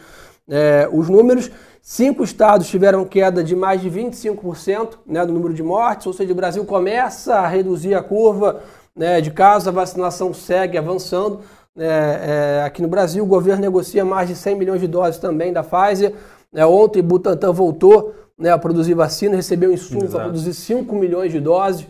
é, 0.49 0.89
os 0.91 1.09
números. 1.09 1.51
Cinco 1.81 2.25
estados 2.25 2.69
tiveram 2.69 3.05
queda 3.05 3.43
de 3.43 3.55
mais 3.55 3.81
de 3.81 3.91
25% 3.91 4.99
né, 5.07 5.25
do 5.25 5.33
número 5.33 5.55
de 5.55 5.63
mortes, 5.63 6.07
ou 6.07 6.13
seja, 6.13 6.33
o 6.33 6.37
Brasil 6.37 6.65
começa 6.65 7.35
a 7.35 7.47
reduzir 7.47 7.95
a 7.95 8.03
curva 8.03 8.61
né, 8.95 9.21
de 9.21 9.31
casos, 9.31 9.69
a 9.69 9.71
vacinação 9.71 10.35
segue 10.35 10.77
avançando. 10.77 11.41
É, 11.77 12.59
é, 12.61 12.67
aqui 12.67 12.83
no 12.83 12.89
Brasil, 12.89 13.23
o 13.23 13.27
governo 13.27 13.63
negocia 13.63 14.05
mais 14.05 14.29
de 14.29 14.35
100 14.35 14.57
milhões 14.57 14.81
de 14.81 14.89
doses 14.89 15.21
também 15.21 15.53
da 15.53 15.63
Pfizer. 15.63 16.13
É, 16.53 16.67
ontem, 16.67 17.03
Butantan 17.03 17.53
voltou 17.53 18.15
né, 18.37 18.51
a 18.51 18.59
produzir 18.59 18.95
vacina, 18.95 19.37
recebeu 19.37 19.73
insumo 19.73 20.09
para 20.09 20.25
produzir 20.25 20.55
5 20.55 20.95
milhões 20.95 21.33
de 21.33 21.41
doses. 21.41 21.87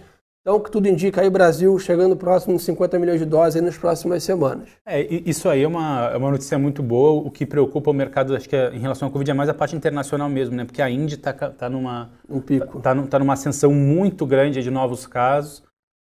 Então, 0.49 0.57
o 0.57 0.61
que 0.61 0.71
tudo 0.71 0.88
indica 0.88 1.21
aí, 1.21 1.28
Brasil 1.28 1.78
chegando 1.78 2.17
próximo 2.17 2.57
de 2.57 2.62
50 2.62 2.99
milhões 2.99 3.21
de 3.21 3.26
doses 3.26 3.61
nas 3.61 3.76
próximas 3.76 4.25
semanas. 4.25 4.67
É, 4.87 5.02
isso 5.02 5.47
aí 5.47 5.62
é 5.62 5.69
uma, 5.69 6.09
é 6.11 6.17
uma 6.17 6.31
notícia 6.31 6.59
muito 6.59 6.83
boa. 6.83 7.23
O 7.23 7.31
que 7.31 7.45
preocupa 7.45 7.90
o 7.90 7.93
mercado, 7.93 8.35
acho 8.35 8.49
que 8.49 8.57
é, 8.57 8.75
em 8.75 8.78
relação 8.78 9.09
à 9.09 9.11
Covid, 9.11 9.31
é 9.31 9.35
mais 9.35 9.50
a 9.50 9.52
parte 9.52 9.76
internacional 9.76 10.26
mesmo, 10.26 10.57
né? 10.57 10.64
Porque 10.64 10.81
a 10.81 10.88
Índia 10.88 11.17
está 11.17 11.35
tá 11.35 11.69
numa, 11.69 12.12
um 12.26 12.40
pico. 12.40 12.81
Tá, 12.81 12.95
tá, 12.95 13.19
numa 13.19 13.35
ascensão 13.35 13.75
muito 13.75 14.25
grande 14.25 14.62
de 14.62 14.71
novos 14.71 15.07
casos. 15.07 15.59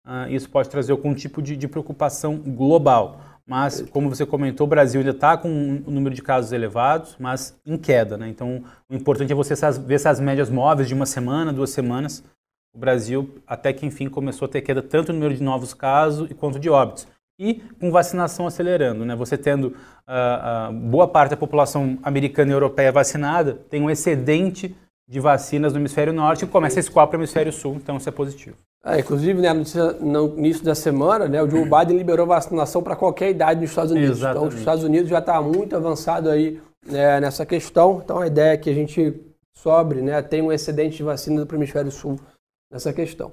Uh, 0.07 0.31
isso 0.31 0.49
pode 0.49 0.69
trazer 0.69 0.93
algum 0.93 1.12
tipo 1.12 1.43
de, 1.43 1.57
de 1.57 1.67
preocupação 1.67 2.37
global. 2.37 3.21
Mas, 3.45 3.81
como 3.91 4.09
você 4.09 4.25
comentou, 4.25 4.65
o 4.65 4.71
Brasil 4.71 5.00
ainda 5.00 5.11
está 5.11 5.37
com 5.37 5.49
um 5.49 5.91
número 5.91 6.15
de 6.15 6.23
casos 6.23 6.53
elevados, 6.53 7.17
mas 7.19 7.59
em 7.67 7.76
queda. 7.76 8.17
Né? 8.17 8.29
Então, 8.29 8.62
o 8.88 8.95
importante 8.95 9.33
é 9.33 9.35
você 9.35 9.55
ver 9.81 9.95
essas 9.97 10.21
médias 10.21 10.49
móveis 10.49 10.87
de 10.87 10.95
uma 10.95 11.07
semana, 11.07 11.53
duas 11.53 11.71
semanas, 11.71 12.23
o 12.76 12.78
Brasil, 12.78 13.35
até 13.47 13.73
que 13.73 13.87
enfim, 13.87 14.09
começou 14.09 14.45
a 14.45 14.49
ter 14.49 14.61
queda 14.61 14.83
tanto 14.83 15.12
no 15.12 15.18
número 15.18 15.35
de 15.35 15.42
novos 15.42 15.73
casos 15.73 16.28
quanto 16.38 16.61
de 16.61 16.68
óbitos. 16.68 17.09
E 17.38 17.62
com 17.80 17.90
vacinação 17.90 18.47
acelerando, 18.47 19.04
né? 19.04 19.16
Você 19.16 19.37
tendo 19.37 19.68
uh, 19.68 20.71
uh, 20.71 20.73
boa 20.73 21.09
parte 21.09 21.30
da 21.30 21.37
população 21.37 21.99
americana 22.02 22.50
e 22.50 22.54
europeia 22.54 22.92
vacinada, 22.92 23.54
tem 23.68 23.83
um 23.83 23.90
excedente 23.90 24.75
de 25.09 25.21
vacinas 25.21 25.73
no 25.73 25.78
hemisfério 25.78 26.12
norte 26.12 26.45
e 26.45 26.49
começa 26.49 26.78
a 26.78 26.80
escoar 26.80 27.06
para 27.06 27.16
o 27.16 27.21
hemisfério 27.21 27.52
sul, 27.52 27.76
então 27.76 27.97
isso 27.97 28.09
é 28.09 28.12
positivo. 28.12 28.56
É, 28.85 29.00
inclusive, 29.00 29.40
né, 29.40 29.52
no 30.00 30.38
início 30.38 30.64
da 30.64 30.75
semana, 30.75 31.28
né, 31.28 31.42
o 31.42 31.49
Joe 31.49 31.64
Biden 31.64 31.97
liberou 31.97 32.26
vacinação 32.26 32.83
para 32.83 32.97
qualquer 32.97 33.30
idade 33.30 33.61
nos 33.61 33.71
Estados 33.71 33.92
Unidos. 33.92 34.18
Exatamente. 34.18 34.38
Então, 34.38 34.49
os 34.49 34.54
Estados 34.59 34.85
Unidos 34.85 35.09
já 35.09 35.18
está 35.18 35.40
muito 35.42 35.76
avançado 35.76 36.30
aí 36.30 36.61
né, 36.87 37.21
nessa 37.21 37.45
questão. 37.45 38.00
Então, 38.04 38.21
a 38.21 38.26
ideia 38.26 38.52
é 38.52 38.56
que 38.56 38.71
a 38.71 38.75
gente 38.75 39.14
sobre, 39.52 40.00
né, 40.00 40.23
tem 40.23 40.40
um 40.40 40.52
excedente 40.52 40.99
de 40.99 41.02
vacina 41.02 41.45
para 41.45 41.56
o 41.56 41.59
hemisfério 41.59 41.90
sul 41.90 42.18
nessa 42.70 42.92
questão. 42.92 43.32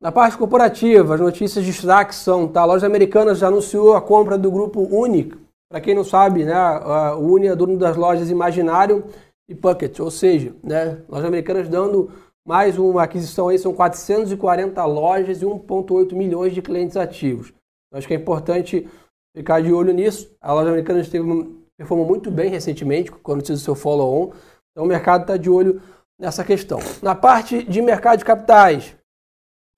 Na 0.00 0.12
parte 0.12 0.36
corporativa, 0.36 1.14
as 1.14 1.20
notícias 1.20 1.64
de 1.64 1.72
destaque 1.72 2.14
são, 2.14 2.46
tá, 2.46 2.60
a 2.60 2.66
loja 2.66 2.86
americana 2.86 3.34
já 3.34 3.48
anunciou 3.48 3.94
a 3.94 4.02
compra 4.02 4.36
do 4.36 4.50
grupo 4.50 4.80
Unic. 4.80 5.36
Para 5.70 5.80
quem 5.80 5.94
não 5.94 6.04
sabe, 6.04 6.44
né, 6.44 6.52
a 6.54 7.16
Uni 7.16 7.46
é 7.46 7.56
dono 7.56 7.76
das 7.78 7.96
lojas 7.96 8.30
Imaginário 8.30 9.04
e 9.48 9.54
Puckett, 9.54 10.00
ou 10.00 10.10
seja, 10.10 10.54
né, 10.62 11.02
lojas 11.08 11.26
americanas 11.26 11.68
dando 11.68 12.10
mais 12.46 12.78
uma 12.78 13.02
aquisição 13.02 13.48
aí, 13.48 13.58
são 13.58 13.74
440 13.74 14.84
lojas 14.84 15.42
e 15.42 15.44
1,8 15.44 16.14
milhões 16.14 16.54
de 16.54 16.62
clientes 16.62 16.96
ativos. 16.96 17.52
Acho 17.92 18.06
que 18.06 18.14
é 18.14 18.16
importante 18.16 18.88
ficar 19.36 19.60
de 19.60 19.72
olho 19.72 19.92
nisso. 19.92 20.30
A 20.40 20.52
loja 20.52 20.68
americana 20.68 21.00
esteve, 21.00 21.26
performou 21.76 22.06
muito 22.06 22.30
bem 22.30 22.48
recentemente, 22.50 23.10
quando 23.10 23.44
fez 23.44 23.60
o 23.60 23.64
seu 23.64 23.74
follow-on. 23.74 24.32
Então 24.70 24.84
o 24.84 24.86
mercado 24.86 25.22
está 25.22 25.36
de 25.36 25.50
olho 25.50 25.82
nessa 26.18 26.44
questão. 26.44 26.78
Na 27.02 27.14
parte 27.14 27.62
de 27.64 27.80
mercado 27.82 28.18
de 28.18 28.24
capitais, 28.24 28.94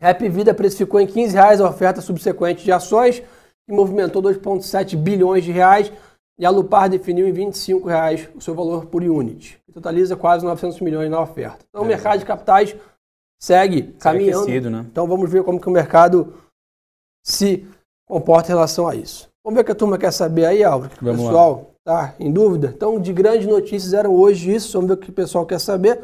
Rap 0.01 0.29
Vida 0.29 0.55
precificou 0.55 1.01
em 1.01 1.07
15 1.07 1.35
reais 1.35 1.61
a 1.61 1.69
oferta 1.69 2.01
subsequente 2.01 2.65
de 2.65 2.73
ações, 2.73 3.21
que 3.21 3.75
movimentou 3.75 4.23
2,7 4.23 4.97
bilhões 4.97 5.45
de 5.45 5.51
reais, 5.51 5.93
e 6.39 6.47
a 6.47 6.51
Lupar 6.51 6.89
definiu 6.89 7.27
em 7.27 7.33
25 7.33 7.89
reais 7.89 8.29
o 8.35 8.41
seu 8.41 8.55
valor 8.55 8.87
por 8.87 9.03
unit, 9.03 9.61
que 9.67 9.73
totaliza 9.73 10.17
quase 10.17 10.45
900 10.45 10.81
milhões 10.81 11.11
na 11.11 11.21
oferta. 11.21 11.65
Então 11.69 11.83
é, 11.83 11.85
o 11.85 11.89
mercado 11.89 12.21
de 12.21 12.25
capitais 12.25 12.77
segue 13.41 13.95
caminhando. 13.99 14.43
Aquecido, 14.43 14.71
né? 14.71 14.87
Então 14.89 15.07
vamos 15.07 15.29
ver 15.29 15.43
como 15.43 15.61
que 15.61 15.69
o 15.69 15.73
mercado 15.73 16.35
se 17.25 17.67
comporta 18.07 18.49
em 18.49 18.55
relação 18.55 18.87
a 18.87 18.95
isso. 18.95 19.29
Vamos 19.45 19.57
ver 19.57 19.63
o 19.63 19.65
que 19.65 19.73
a 19.73 19.75
turma 19.75 19.99
quer 19.99 20.13
saber 20.13 20.45
aí, 20.45 20.63
Álvaro. 20.63 20.93
Vamos 21.01 21.23
pessoal 21.23 21.75
lá. 21.87 22.07
tá 22.07 22.15
em 22.21 22.33
dúvida? 22.33 22.73
Então, 22.75 23.01
de 23.01 23.13
grandes 23.13 23.47
notícias 23.47 23.93
eram 23.93 24.15
hoje 24.15 24.55
isso. 24.55 24.73
Vamos 24.73 24.89
ver 24.89 24.95
o 24.95 24.97
que 24.99 25.11
o 25.11 25.13
pessoal 25.13 25.45
quer 25.45 25.59
saber. 25.59 26.03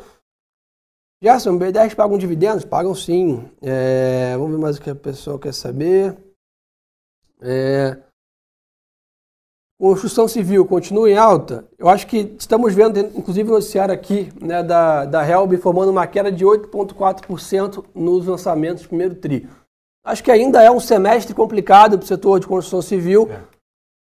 Gerson, 1.25 1.59
B10 1.59 1.95
pagam 1.95 2.19
dividendos? 2.19 2.67
Pagam 2.67 2.95
sim. 2.95 3.49
É, 3.63 4.37
vamos 4.37 4.51
ver 4.51 4.59
mais 4.59 4.77
o 4.77 4.83
que 4.83 4.91
a 4.91 4.95
pessoa 4.95 5.39
quer 5.39 5.55
saber. 5.55 6.15
É, 7.41 7.97
construção 9.81 10.29
civil 10.29 10.67
continua 10.67 11.11
em 11.11 11.17
alta. 11.17 11.67
Eu 11.79 11.89
acho 11.89 12.07
que 12.07 12.37
estamos 12.39 12.75
vendo, 12.75 13.01
inclusive, 13.01 13.49
o 13.49 13.55
noticiário 13.55 13.95
aqui 13.95 14.31
né, 14.39 14.63
da, 14.63 15.07
da 15.07 15.27
Helb 15.27 15.57
formando 15.57 15.89
uma 15.89 16.07
queda 16.07 16.31
de 16.31 16.45
8,4% 16.45 17.83
nos 17.95 18.27
lançamentos 18.27 18.83
do 18.83 18.89
primeiro 18.91 19.15
TRI. 19.15 19.49
Acho 20.05 20.23
que 20.23 20.31
ainda 20.31 20.63
é 20.63 20.71
um 20.71 20.79
semestre 20.79 21.33
complicado 21.33 21.97
para 21.97 22.05
o 22.05 22.07
setor 22.07 22.39
de 22.39 22.47
construção 22.47 22.83
civil, 22.83 23.31
é. 23.31 23.41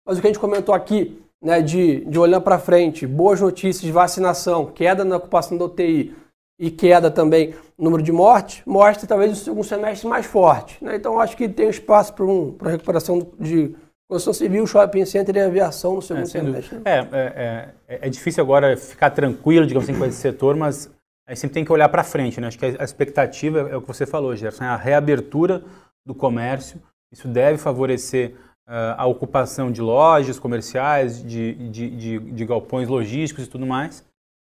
mas 0.06 0.16
o 0.16 0.22
que 0.22 0.26
a 0.26 0.30
gente 0.30 0.40
comentou 0.40 0.74
aqui, 0.74 1.22
né, 1.42 1.60
de, 1.60 2.02
de 2.06 2.18
olhando 2.18 2.44
para 2.44 2.58
frente, 2.58 3.06
boas 3.06 3.42
notícias 3.42 3.82
de 3.82 3.92
vacinação, 3.92 4.64
queda 4.64 5.04
na 5.04 5.18
ocupação 5.18 5.58
da 5.58 5.66
UTI, 5.66 6.16
e 6.60 6.70
queda 6.70 7.10
também 7.10 7.54
no 7.78 7.84
número 7.86 8.02
de 8.02 8.12
mortes, 8.12 8.62
mostra 8.66 9.08
talvez 9.08 9.32
um 9.32 9.34
segundo 9.34 9.64
semestre 9.64 10.06
mais 10.06 10.26
forte. 10.26 10.76
Né? 10.84 10.96
Então 10.96 11.18
acho 11.18 11.34
que 11.34 11.48
tem 11.48 11.70
espaço 11.70 12.12
para 12.12 12.26
um, 12.26 12.54
recuperação 12.62 13.26
de 13.40 13.74
construção 14.06 14.34
civil, 14.34 14.66
shopping 14.66 15.06
center 15.06 15.34
e 15.36 15.40
aviação 15.40 15.94
no 15.94 16.02
segundo 16.02 16.24
é, 16.24 16.26
semestre. 16.26 16.76
Né? 16.76 16.82
É, 16.84 16.98
é, 16.98 17.74
é, 17.88 17.98
é, 18.02 18.10
difícil 18.10 18.44
agora 18.44 18.76
ficar 18.76 19.08
tranquilo, 19.08 19.66
digamos 19.66 19.88
assim, 19.88 19.98
com 19.98 20.04
esse 20.04 20.18
setor, 20.18 20.54
mas 20.54 20.90
a 21.26 21.32
gente 21.32 21.40
sempre 21.40 21.54
tem 21.54 21.64
que 21.64 21.72
olhar 21.72 21.88
para 21.88 22.04
frente. 22.04 22.38
Né? 22.38 22.48
Acho 22.48 22.58
que 22.58 22.66
a 22.66 22.84
expectativa 22.84 23.60
é 23.70 23.76
o 23.76 23.80
que 23.80 23.88
você 23.88 24.04
falou, 24.04 24.36
Gerson, 24.36 24.64
é 24.64 24.68
a 24.68 24.76
reabertura 24.76 25.62
do 26.04 26.14
comércio. 26.14 26.78
Isso 27.10 27.26
deve 27.26 27.56
favorecer 27.56 28.34
uh, 28.68 28.96
a 28.98 29.06
ocupação 29.06 29.72
de 29.72 29.80
lojas 29.80 30.38
comerciais, 30.38 31.24
de, 31.24 31.54
de, 31.70 31.90
de, 31.90 32.18
de 32.18 32.44
galpões 32.44 32.86
logísticos 32.86 33.46
e 33.46 33.48
tudo 33.48 33.66
mais. 33.66 34.04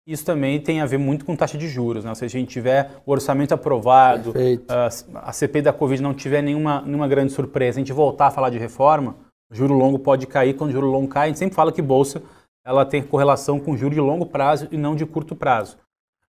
Isso 0.07 0.25
também 0.25 0.61
tem 0.61 0.81
a 0.81 0.87
ver 0.87 0.99
muito 0.99 1.25
com 1.25 1.37
taxa 1.37 1.57
de 1.57 1.69
juros. 1.69 2.05
Né? 2.05 2.15
Se 2.15 2.25
a 2.25 2.29
gente 2.29 2.49
tiver 2.49 2.91
o 3.07 3.13
orçamento 3.13 3.53
aprovado, 3.53 4.33
a, 4.69 4.89
a 5.29 5.33
CPI 5.33 5.63
da 5.63 5.73
Covid 5.73 6.03
não 6.03 6.15
tiver 6.15 6.43
nenhuma, 6.43 6.83
nenhuma 6.83 7.07
grande 7.07 7.33
surpresa, 7.33 7.79
a 7.79 7.81
gente 7.81 7.93
voltar 7.93 8.29
a 8.29 8.31
falar 8.31 8.51
de 8.51 8.59
reforma, 8.59 9.17
o 9.51 9.55
juro 9.55 9.75
longo 9.75 9.99
pode 9.99 10.27
cair. 10.27 10.55
Quando 10.55 10.71
o 10.71 10.73
juro 10.73 10.87
longo 10.87 11.09
cai, 11.09 11.25
a 11.25 11.27
gente 11.29 11.39
sempre 11.39 11.55
fala 11.55 11.71
que 11.71 11.83
bolsa 11.83 12.23
ela 12.65 12.85
tem 12.85 13.03
correlação 13.03 13.59
com 13.59 13.77
juro 13.77 13.95
de 13.95 14.01
longo 14.01 14.27
prazo 14.27 14.69
e 14.71 14.77
não 14.77 14.95
de 14.95 15.07
curto 15.07 15.35
prazo. 15.35 15.79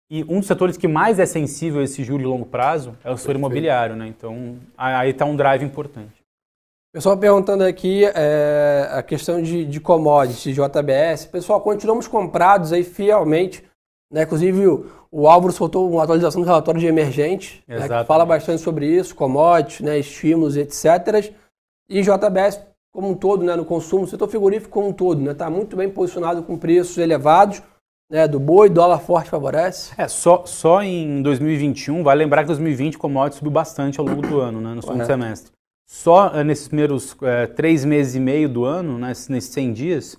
E 0.09 0.23
um 0.23 0.39
dos 0.39 0.47
setores 0.47 0.77
que 0.77 0.87
mais 0.87 1.19
é 1.19 1.25
sensível 1.25 1.81
a 1.81 1.83
esse 1.83 2.03
juro 2.03 2.19
de 2.19 2.25
longo 2.25 2.45
prazo 2.45 2.95
é 3.03 3.11
o 3.11 3.17
setor 3.17 3.35
imobiliário. 3.35 3.95
Né? 3.95 4.07
Então, 4.07 4.57
aí 4.77 5.09
está 5.09 5.25
um 5.25 5.35
drive 5.35 5.63
importante. 5.63 6.22
Pessoal 6.93 7.17
perguntando 7.17 7.63
aqui 7.63 8.05
é, 8.05 8.87
a 8.91 9.01
questão 9.01 9.41
de, 9.41 9.65
de 9.65 9.79
commodities, 9.79 10.55
JBS. 10.55 11.25
Pessoal, 11.25 11.59
continuamos 11.59 12.07
comprados 12.07 12.71
aí 12.71 12.83
fielmente. 12.83 13.63
Né? 14.11 14.21
Inclusive, 14.21 14.67
o, 14.67 14.85
o 15.11 15.27
Álvaro 15.27 15.51
soltou 15.51 15.89
uma 15.89 16.03
atualização 16.03 16.39
do 16.39 16.45
relatório 16.45 16.79
de 16.79 16.85
emergente, 16.85 17.63
né, 17.67 17.89
que 17.89 18.05
fala 18.05 18.23
bastante 18.23 18.61
sobre 18.61 18.85
isso, 18.85 19.15
commodities, 19.15 19.81
né, 19.81 19.97
estímulos, 19.97 20.55
etc. 20.55 21.33
E 21.89 22.03
JBS 22.03 22.61
como 22.93 23.09
um 23.09 23.15
todo, 23.15 23.43
né, 23.43 23.55
no 23.55 23.65
consumo, 23.65 24.07
setor 24.07 24.29
frigorífico 24.29 24.69
como 24.69 24.89
um 24.89 24.93
todo, 24.93 25.19
está 25.19 25.31
né, 25.31 25.33
tá 25.33 25.49
muito 25.49 25.75
bem 25.75 25.89
posicionado 25.89 26.43
com 26.43 26.55
preços 26.55 26.99
elevados. 26.99 27.63
Né, 28.11 28.27
do 28.27 28.39
boi, 28.39 28.69
dólar 28.69 28.99
forte 28.99 29.31
favorece? 29.31 29.93
É, 29.97 30.07
só, 30.07 30.45
só 30.45 30.83
em 30.83 31.23
2021, 31.23 32.03
vale 32.03 32.23
lembrar 32.23 32.43
que 32.43 32.49
2020 32.49 32.97
o 32.97 32.99
commodity 32.99 33.37
subiu 33.37 33.51
bastante 33.51 33.99
ao 33.99 34.05
longo 34.05 34.21
do 34.21 34.39
ano, 34.39 34.61
né, 34.61 34.75
no 34.75 34.81
segundo 34.83 35.05
semestre. 35.05 35.51
Só 35.85 36.29
uh, 36.29 36.43
nesses 36.43 36.67
primeiros 36.67 37.13
uh, 37.13 37.53
três 37.55 37.83
meses 37.85 38.15
e 38.15 38.19
meio 38.19 38.47
do 38.49 38.65
ano, 38.65 38.97
né, 38.97 39.07
nesses 39.07 39.45
100 39.45 39.73
dias, 39.73 40.13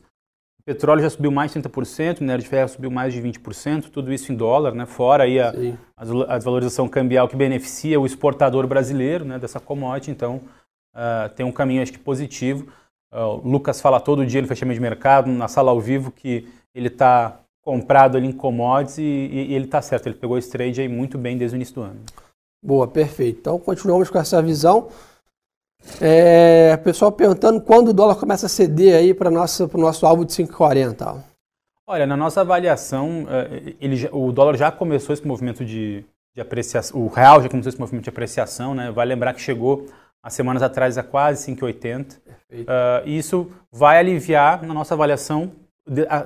o 0.61 0.63
petróleo 0.65 1.03
já 1.03 1.11
subiu 1.11 1.31
mais 1.31 1.53
de 1.53 1.61
30%, 1.61 2.19
o 2.19 2.21
minério 2.23 2.43
de 2.43 2.49
ferro 2.49 2.69
subiu 2.69 2.91
mais 2.91 3.13
de 3.13 3.21
20%, 3.21 3.91
tudo 3.91 4.13
isso 4.13 4.33
em 4.33 4.37
dólar, 4.37 4.75
né, 4.75 4.87
fora 4.87 5.25
aí 5.25 5.41
a, 5.41 5.53
a, 5.97 6.37
desvalorização 6.37 6.89
cambial 6.89 7.29
que 7.29 7.37
beneficia 7.37 8.01
o 8.01 8.07
exportador 8.07 8.67
brasileiro 8.67 9.25
né, 9.25 9.39
dessa 9.39 9.59
commodity. 9.59 10.11
Então, 10.11 10.41
uh, 10.95 11.29
tem 11.35 11.45
um 11.45 11.53
caminho, 11.53 11.83
acho 11.83 11.93
que, 11.93 11.99
positivo. 11.99 12.67
o 13.13 13.49
Lucas 13.49 13.81
fala 13.81 14.01
todo 14.01 14.25
dia 14.25 14.41
no 14.41 14.49
fechamento 14.49 14.77
de 14.77 14.83
mercado, 14.83 15.31
na 15.31 15.49
sala 15.49 15.71
ao 15.71 15.81
vivo, 15.81 16.11
que 16.11 16.49
ele 16.75 16.89
está 16.89 17.41
comprado 17.63 18.17
ali 18.17 18.27
em 18.27 18.33
commodities 18.33 18.99
e, 18.99 19.03
e, 19.03 19.47
e 19.51 19.55
ele 19.55 19.65
está 19.65 19.81
certo. 19.81 20.07
Ele 20.07 20.17
pegou 20.17 20.37
esse 20.37 20.51
trade 20.51 20.81
aí 20.81 20.89
muito 20.89 21.17
bem 21.17 21.37
desde 21.37 21.57
o 21.57 21.59
início 21.59 21.75
do 21.75 21.83
ano. 21.83 22.01
Boa, 22.63 22.87
perfeito. 22.87 23.41
Então, 23.41 23.59
continuamos 23.59 24.11
com 24.11 24.19
essa 24.19 24.41
visão. 24.41 24.89
É, 26.01 26.77
pessoal 26.79 27.13
perguntando 27.13 27.61
quando 27.61 27.89
o 27.89 27.93
dólar 27.93 28.17
começa 28.17 28.47
a 28.47 28.49
ceder 28.49 28.97
aí 28.97 29.15
para 29.15 29.29
o 29.29 29.79
nosso 29.79 30.07
alvo 30.07 30.25
de 30.25 30.33
5,40. 30.33 31.23
Olha, 31.87 32.07
na 32.07 32.17
nossa 32.17 32.41
avaliação, 32.41 33.27
é, 33.29 33.75
ele, 33.81 34.09
o 34.11 34.33
dólar 34.33 34.57
já 34.57 34.73
começou 34.73 35.13
esse 35.13 35.27
movimento 35.27 35.65
de, 35.65 36.05
de 36.35 36.41
apreciação, 36.41 37.01
o 37.01 37.09
real 37.09 37.43
já 37.43 37.49
começou 37.49 37.69
esse 37.71 37.81
movimento 37.81 38.05
de 38.05 38.11
apreciação, 38.11 38.75
né? 38.75 38.91
Vai 38.91 39.07
lembrar 39.07 39.35
que 39.35 39.41
chegou 39.41 39.87
há 40.23 40.31
semanas 40.31 40.63
atrás 40.63 40.97
a 40.97 41.03
quase 41.03 41.53
5,80. 41.53 42.17
Uh, 42.17 43.07
isso 43.07 43.51
vai 43.71 43.99
aliviar 43.99 44.63
na 44.63 44.73
nossa 44.73 44.95
avaliação, 44.95 45.53
de, 45.87 46.07
a, 46.07 46.25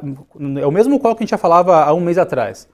é 0.60 0.66
o 0.66 0.70
mesmo 0.70 1.00
qual 1.00 1.16
que 1.16 1.22
a 1.22 1.24
gente 1.24 1.30
já 1.30 1.38
falava 1.38 1.84
há 1.84 1.92
um 1.92 2.00
mês 2.00 2.16
atrás. 2.16 2.68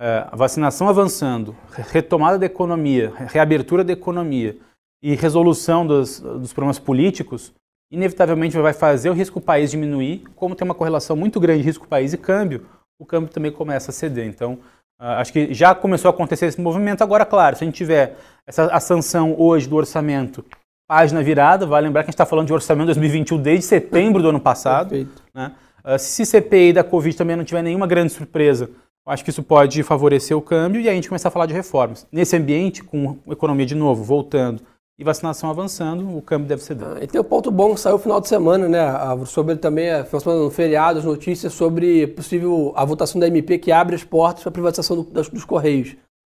Uh, 0.00 0.26
a 0.32 0.36
vacinação 0.36 0.88
avançando, 0.88 1.56
retomada 1.70 2.36
da 2.36 2.46
economia, 2.46 3.12
reabertura 3.28 3.84
da 3.84 3.92
economia, 3.92 4.56
e 5.04 5.14
resolução 5.14 5.86
dos, 5.86 6.18
dos 6.18 6.54
problemas 6.54 6.78
políticos, 6.78 7.52
inevitavelmente 7.92 8.56
vai 8.56 8.72
fazer 8.72 9.10
o 9.10 9.12
risco 9.12 9.38
país 9.38 9.70
diminuir, 9.70 10.24
como 10.34 10.54
tem 10.54 10.64
uma 10.64 10.74
correlação 10.74 11.14
muito 11.14 11.38
grande 11.38 11.62
risco 11.62 11.86
país 11.86 12.14
e 12.14 12.16
câmbio, 12.16 12.64
o 12.98 13.04
câmbio 13.04 13.30
também 13.30 13.52
começa 13.52 13.90
a 13.90 13.94
ceder. 13.94 14.26
Então, 14.26 14.54
uh, 14.98 15.20
acho 15.20 15.30
que 15.30 15.52
já 15.52 15.74
começou 15.74 16.08
a 16.08 16.14
acontecer 16.14 16.46
esse 16.46 16.58
movimento. 16.58 17.02
Agora, 17.02 17.26
claro, 17.26 17.54
se 17.54 17.62
a 17.62 17.66
gente 17.66 17.76
tiver 17.76 18.16
essa, 18.46 18.64
a 18.74 18.80
sanção 18.80 19.38
hoje 19.38 19.68
do 19.68 19.76
orçamento, 19.76 20.42
página 20.88 21.22
virada, 21.22 21.66
vale 21.66 21.86
lembrar 21.86 22.02
que 22.02 22.06
a 22.06 22.10
gente 22.10 22.14
está 22.14 22.24
falando 22.24 22.46
de 22.46 22.54
orçamento 22.54 22.86
2021 22.86 23.42
desde 23.42 23.66
setembro 23.66 24.22
do 24.22 24.30
ano 24.30 24.40
passado. 24.40 25.06
Né? 25.34 25.52
Uh, 25.84 25.98
se 25.98 26.24
CPI 26.24 26.72
da 26.72 26.82
Covid 26.82 27.14
também 27.14 27.36
não 27.36 27.44
tiver 27.44 27.60
nenhuma 27.60 27.86
grande 27.86 28.10
surpresa, 28.10 28.70
acho 29.06 29.22
que 29.22 29.28
isso 29.28 29.42
pode 29.42 29.82
favorecer 29.82 30.34
o 30.34 30.40
câmbio 30.40 30.80
e 30.80 30.88
a 30.88 30.94
gente 30.94 31.10
começar 31.10 31.28
a 31.28 31.30
falar 31.30 31.44
de 31.44 31.52
reformas. 31.52 32.06
Nesse 32.10 32.34
ambiente, 32.34 32.82
com 32.82 33.18
a 33.28 33.32
economia 33.32 33.66
de 33.66 33.74
novo 33.74 34.02
voltando, 34.02 34.62
e 34.98 35.02
vacinação 35.02 35.50
avançando, 35.50 36.16
o 36.16 36.22
câmbio 36.22 36.46
deve 36.46 36.62
ceder. 36.62 36.86
Ah, 36.86 37.02
e 37.02 37.06
tem 37.06 37.20
um 37.20 37.24
ponto 37.24 37.50
bom 37.50 37.74
que 37.74 37.80
saiu 37.80 37.94
no 37.94 37.98
final 37.98 38.20
de 38.20 38.28
semana, 38.28 38.68
né? 38.68 38.80
Sobre 39.26 39.56
também, 39.56 39.88
no 40.24 40.50
feriado, 40.50 41.00
as 41.00 41.04
notícias 41.04 41.52
sobre 41.52 42.06
possível 42.08 42.72
a 42.76 42.84
votação 42.84 43.20
da 43.20 43.26
MP 43.26 43.58
que 43.58 43.72
abre 43.72 43.96
as 43.96 44.04
portas 44.04 44.42
para 44.42 44.50
a 44.50 44.52
privatização 44.52 44.96
do, 44.96 45.02
das, 45.04 45.28
dos 45.28 45.44
Correios. 45.44 45.96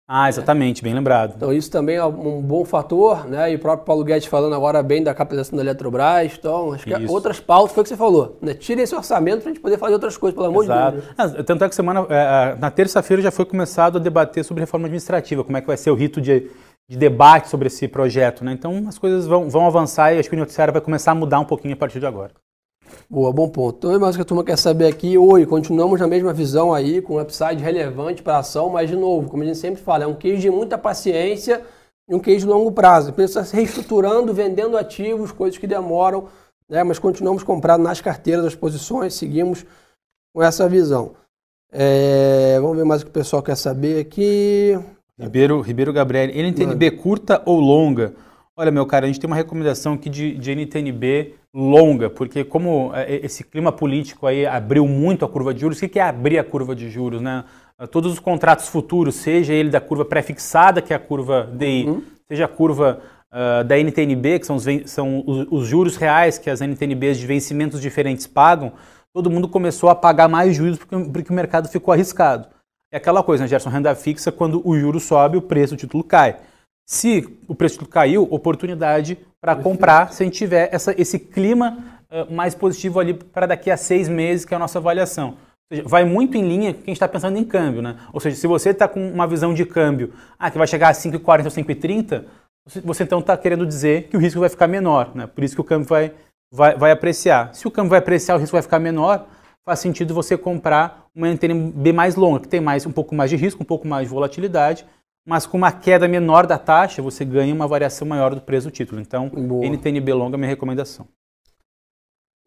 Ah, 0.09 0.29
exatamente, 0.29 0.83
é. 0.83 0.85
bem 0.85 0.95
lembrado. 0.95 1.35
Então 1.37 1.53
isso 1.53 1.69
também 1.69 1.97
é 1.97 2.05
um 2.05 2.41
bom 2.41 2.65
fator, 2.65 3.27
né? 3.27 3.53
E 3.53 3.57
o 3.57 3.59
próprio 3.59 3.85
Paulo 3.85 4.05
Guedes 4.05 4.29
falando 4.29 4.55
agora 4.55 4.81
bem 4.81 5.03
da 5.03 5.13
capitalização 5.13 5.57
da 5.57 5.65
Eletrobras. 5.65 6.33
Então, 6.39 6.73
acho 6.73 6.85
que 6.85 6.95
é 6.95 7.01
outras 7.09 7.41
pautas 7.41 7.73
foi 7.73 7.81
o 7.81 7.85
que 7.85 7.89
você 7.89 7.97
falou. 7.97 8.39
Né? 8.41 8.55
Tire 8.55 8.81
esse 8.81 8.95
orçamento 8.95 9.41
para 9.41 9.51
a 9.51 9.53
gente 9.53 9.61
poder 9.61 9.79
fazer 9.79 9.95
outras 9.95 10.17
coisas, 10.17 10.35
pelo 10.35 10.47
amor 10.47 10.65
Exato. 10.65 10.99
de 10.99 11.03
Deus. 11.03 11.15
Ah, 11.19 11.43
tanto 11.43 11.65
é 11.65 11.69
que 11.69 11.75
semana, 11.75 12.07
é, 12.09 12.57
na 12.57 12.71
terça-feira 12.71 13.21
já 13.21 13.33
foi 13.33 13.45
começado 13.45 13.99
a 13.99 14.01
debater 14.01 14.45
sobre 14.45 14.63
reforma 14.63 14.87
administrativa, 14.87 15.43
como 15.43 15.57
é 15.57 15.61
que 15.61 15.67
vai 15.67 15.77
ser 15.77 15.91
o 15.91 15.95
rito 15.97 16.21
de 16.21 16.49
de 16.89 16.97
debate 16.97 17.49
sobre 17.49 17.67
esse 17.67 17.89
projeto. 17.89 18.45
Né? 18.45 18.53
Então 18.53 18.87
as 18.89 18.99
coisas 18.99 19.27
vão, 19.27 19.49
vão 19.49 19.67
avançar 19.67 20.13
e 20.13 20.19
acho 20.19 20.29
que 20.29 20.37
o 20.37 20.39
noticiário 20.39 20.73
vai 20.73 20.83
começar 20.83 21.13
a 21.13 21.15
mudar 21.15 21.41
um 21.41 21.45
pouquinho 21.45 21.75
a 21.75 21.77
partir 21.77 22.01
de 22.01 22.07
agora. 22.07 22.33
Boa, 23.09 23.33
bom 23.33 23.49
ponto. 23.49 23.79
Então, 23.79 24.01
mais 24.01 24.17
que 24.17 24.23
a 24.23 24.25
turma 24.25 24.45
quer 24.45 24.57
saber 24.57 24.87
aqui, 24.87 25.19
oi, 25.19 25.45
continuamos 25.45 26.01
na 26.01 26.07
mesma 26.07 26.33
visão 26.33 26.73
aí, 26.73 27.01
com 27.03 27.15
um 27.15 27.21
upside 27.21 27.63
relevante 27.63 28.23
para 28.23 28.37
a 28.37 28.39
ação, 28.39 28.69
mas 28.69 28.89
de 28.89 28.97
novo, 28.97 29.29
como 29.29 29.43
a 29.43 29.47
gente 29.47 29.59
sempre 29.59 29.83
fala, 29.83 30.05
é 30.05 30.07
um 30.07 30.15
case 30.15 30.39
de 30.39 30.51
muita 30.51 30.79
paciência 30.79 31.65
e 32.09 32.15
um 32.15 32.21
case 32.21 32.39
de 32.39 32.47
longo 32.47 32.71
prazo. 32.73 33.13
Precisa 33.13 33.45
se 33.45 33.57
reestruturando, 33.57 34.33
vendendo 34.33 34.77
ativos, 34.77 35.33
coisas 35.33 35.59
que 35.59 35.67
demoram, 35.67 36.29
né? 36.69 36.83
mas 36.85 36.99
continuamos 36.99 37.43
comprando 37.43 37.83
nas 37.83 38.01
carteiras 38.01 38.45
das 38.45 38.55
posições, 38.55 39.15
seguimos 39.15 39.65
com 40.35 40.43
essa 40.43 40.69
visão. 40.69 41.15
É, 41.73 42.59
vamos 42.61 42.77
ver 42.77 42.85
mais 42.85 43.03
o 43.03 43.05
que 43.05 43.11
o 43.11 43.15
pessoal 43.15 43.43
quer 43.43 43.57
saber 43.57 44.01
aqui. 44.01 44.79
Ribeiro, 45.19 45.61
Ribeiro 45.61 45.93
Gabriel, 45.93 46.29
ele 46.29 46.49
entende 46.49 46.75
B 46.75 46.91
curta 46.91 47.43
ou 47.47 47.59
longa? 47.59 48.15
Olha, 48.55 48.71
meu 48.71 48.85
cara, 48.87 49.05
a 49.05 49.09
gente 49.09 49.19
tem 49.19 49.29
uma 49.29 49.37
recomendação 49.37 49.95
aqui 49.95 50.11
de, 50.11 50.37
de 50.37 50.55
NTNB 50.55 51.35
longa, 51.55 52.11
porque 52.11 52.45
como 52.45 52.91
é, 52.95 53.21
esse 53.25 53.43
clima 53.45 53.73
político 53.73 54.27
aí 54.27 54.47
abriu 54.47 54.87
muito 54.87 55.25
a 55.25 55.29
curva 55.29 55.55
de 55.55 55.61
juros, 55.61 55.81
o 55.81 55.89
que 55.89 55.99
é 55.99 56.03
abrir 56.03 56.39
a 56.39 56.45
curva 56.45 56.75
de 56.75 56.91
juros, 56.91 57.21
né? 57.23 57.45
Todos 57.91 58.13
os 58.13 58.19
contratos 58.19 58.69
futuros, 58.69 59.17
seja 59.17 59.53
ele 59.53 59.69
da 59.69 59.81
curva 59.81 60.05
pré-fixada, 60.05 60.81
que 60.81 60.95
é 60.95 60.97
a 60.97 60.99
curva 60.99 61.51
DI, 61.53 61.85
uhum. 61.87 62.03
seja 62.27 62.47
a 62.47 62.49
curva 62.49 63.01
uh, 63.31 63.65
da 63.65 63.79
NTNB, 63.79 64.39
que 64.39 64.47
são, 64.47 64.57
os, 64.57 64.65
são 64.87 65.23
os, 65.27 65.47
os, 65.51 65.67
juros 65.67 65.97
reais 65.97 66.39
que 66.39 66.49
as 66.49 66.63
NTNBs 66.63 67.19
de 67.19 67.27
vencimentos 67.27 67.79
diferentes 67.79 68.27
pagam, 68.27 68.73
todo 69.13 69.31
mundo 69.31 69.47
começou 69.47 69.91
a 69.91 69.95
pagar 69.95 70.27
mais 70.27 70.57
juros 70.57 70.79
porque, 70.79 70.97
porque 71.11 71.31
o 71.31 71.35
mercado 71.35 71.69
ficou 71.69 71.93
arriscado. 71.93 72.49
É 72.97 72.99
aquela 72.99 73.23
coisa, 73.23 73.45
né, 73.45 73.49
Gerson? 73.49 73.69
Renda 73.69 73.95
fixa, 73.95 74.33
quando 74.33 74.67
o 74.67 74.75
juro 74.75 74.99
sobe, 74.99 75.37
o 75.37 75.43
preço 75.43 75.75
do 75.75 75.79
título 75.79 76.03
cai. 76.03 76.37
Se 76.89 77.29
o 77.47 77.55
preço 77.55 77.85
caiu, 77.85 78.27
oportunidade 78.31 79.19
para 79.39 79.55
comprar 79.55 80.15
se 80.15 80.23
a 80.23 80.25
gente 80.25 80.39
tiver 80.39 80.71
essa, 80.73 80.99
esse 80.99 81.19
clima 81.19 81.77
uh, 82.11 82.33
mais 82.33 82.55
positivo 82.55 82.99
ali 82.99 83.13
para 83.13 83.45
daqui 83.45 83.71
a 83.71 83.77
seis 83.77 84.09
meses, 84.09 84.47
que 84.47 84.55
é 84.55 84.57
a 84.57 84.59
nossa 84.59 84.79
avaliação. 84.79 85.37
Seja, 85.71 85.83
vai 85.85 86.07
muito 86.07 86.39
em 86.39 86.49
linha 86.49 86.73
com 86.73 86.81
quem 86.81 86.93
está 86.95 87.07
pensando 87.07 87.37
em 87.37 87.45
câmbio. 87.45 87.83
Né? 87.83 87.99
Ou 88.15 88.19
seja, 88.19 88.35
se 88.35 88.47
você 88.47 88.71
está 88.71 88.89
com 88.89 89.07
uma 89.11 89.27
visão 89.27 89.53
de 89.53 89.67
câmbio 89.67 90.15
ah, 90.39 90.51
que 90.51 90.57
vai 90.57 90.67
chegar 90.67 90.89
a 90.89 90.93
5,40 90.93 91.45
ou 91.45 91.51
5,30, 91.51 92.25
você, 92.67 92.81
você 92.81 93.03
então 93.03 93.19
está 93.19 93.37
querendo 93.37 93.67
dizer 93.67 94.05
que 94.05 94.17
o 94.17 94.21
risco 94.21 94.41
vai 94.41 94.49
ficar 94.49 94.69
menor. 94.69 95.15
Né? 95.15 95.27
Por 95.27 95.45
isso 95.45 95.55
que 95.55 95.61
o 95.61 95.65
câmbio 95.65 95.87
vai, 95.87 96.15
vai, 96.51 96.75
vai 96.77 96.93
apreciar. 96.93 97.55
Se 97.55 97.69
o 97.69 97.71
câmbio 97.71 97.91
vai 97.91 97.99
apreciar, 97.99 98.37
o 98.37 98.39
risco 98.39 98.57
vai 98.57 98.63
ficar 98.63 98.79
menor, 98.79 99.27
faz 99.67 99.81
sentido 99.81 100.15
você 100.15 100.39
comprar 100.39 101.09
uma 101.15 101.29
NTNB 101.29 101.93
mais 101.93 102.15
longa, 102.15 102.41
que 102.41 102.49
tem 102.49 102.61
mais 102.61 102.87
um 102.87 102.93
pouco 102.93 103.15
mais 103.15 103.29
de 103.29 103.37
risco, 103.37 103.63
um 103.63 103.67
pouco 103.67 103.87
mais 103.87 104.09
de 104.09 104.15
volatilidade 104.15 104.87
mas 105.27 105.45
com 105.45 105.57
uma 105.57 105.73
queda 105.73 106.07
menor 106.07 106.47
da 106.47 106.57
taxa, 106.57 107.03
você 107.03 107.25
ganha 107.25 107.53
uma 107.53 107.67
variação 107.67 108.07
maior 108.07 108.33
do 108.33 108.41
preço 108.41 108.69
do 108.69 108.71
título. 108.71 109.01
Então, 109.01 109.29
Boa. 109.29 109.67
NTNB 109.67 110.13
longa 110.13 110.37
é 110.37 110.39
minha 110.39 110.49
recomendação. 110.49 111.09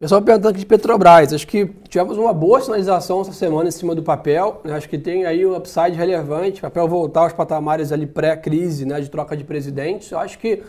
Pessoal 0.00 0.22
perguntando 0.22 0.48
aqui 0.48 0.60
de 0.60 0.66
Petrobras, 0.66 1.34
acho 1.34 1.46
que 1.46 1.66
tivemos 1.86 2.16
uma 2.16 2.32
boa 2.32 2.58
sinalização 2.58 3.20
essa 3.20 3.34
semana 3.34 3.68
em 3.68 3.70
cima 3.70 3.94
do 3.94 4.02
papel, 4.02 4.62
né? 4.64 4.72
acho 4.72 4.88
que 4.88 4.96
tem 4.96 5.26
aí 5.26 5.44
um 5.44 5.54
upside 5.54 5.94
relevante, 5.94 6.60
o 6.60 6.62
papel 6.62 6.88
voltar 6.88 7.20
aos 7.20 7.34
patamares 7.34 7.92
ali 7.92 8.06
pré-crise, 8.06 8.86
né, 8.86 8.98
de 8.98 9.10
troca 9.10 9.36
de 9.36 9.44
presidentes, 9.44 10.10
acho 10.14 10.38
que 10.38 10.62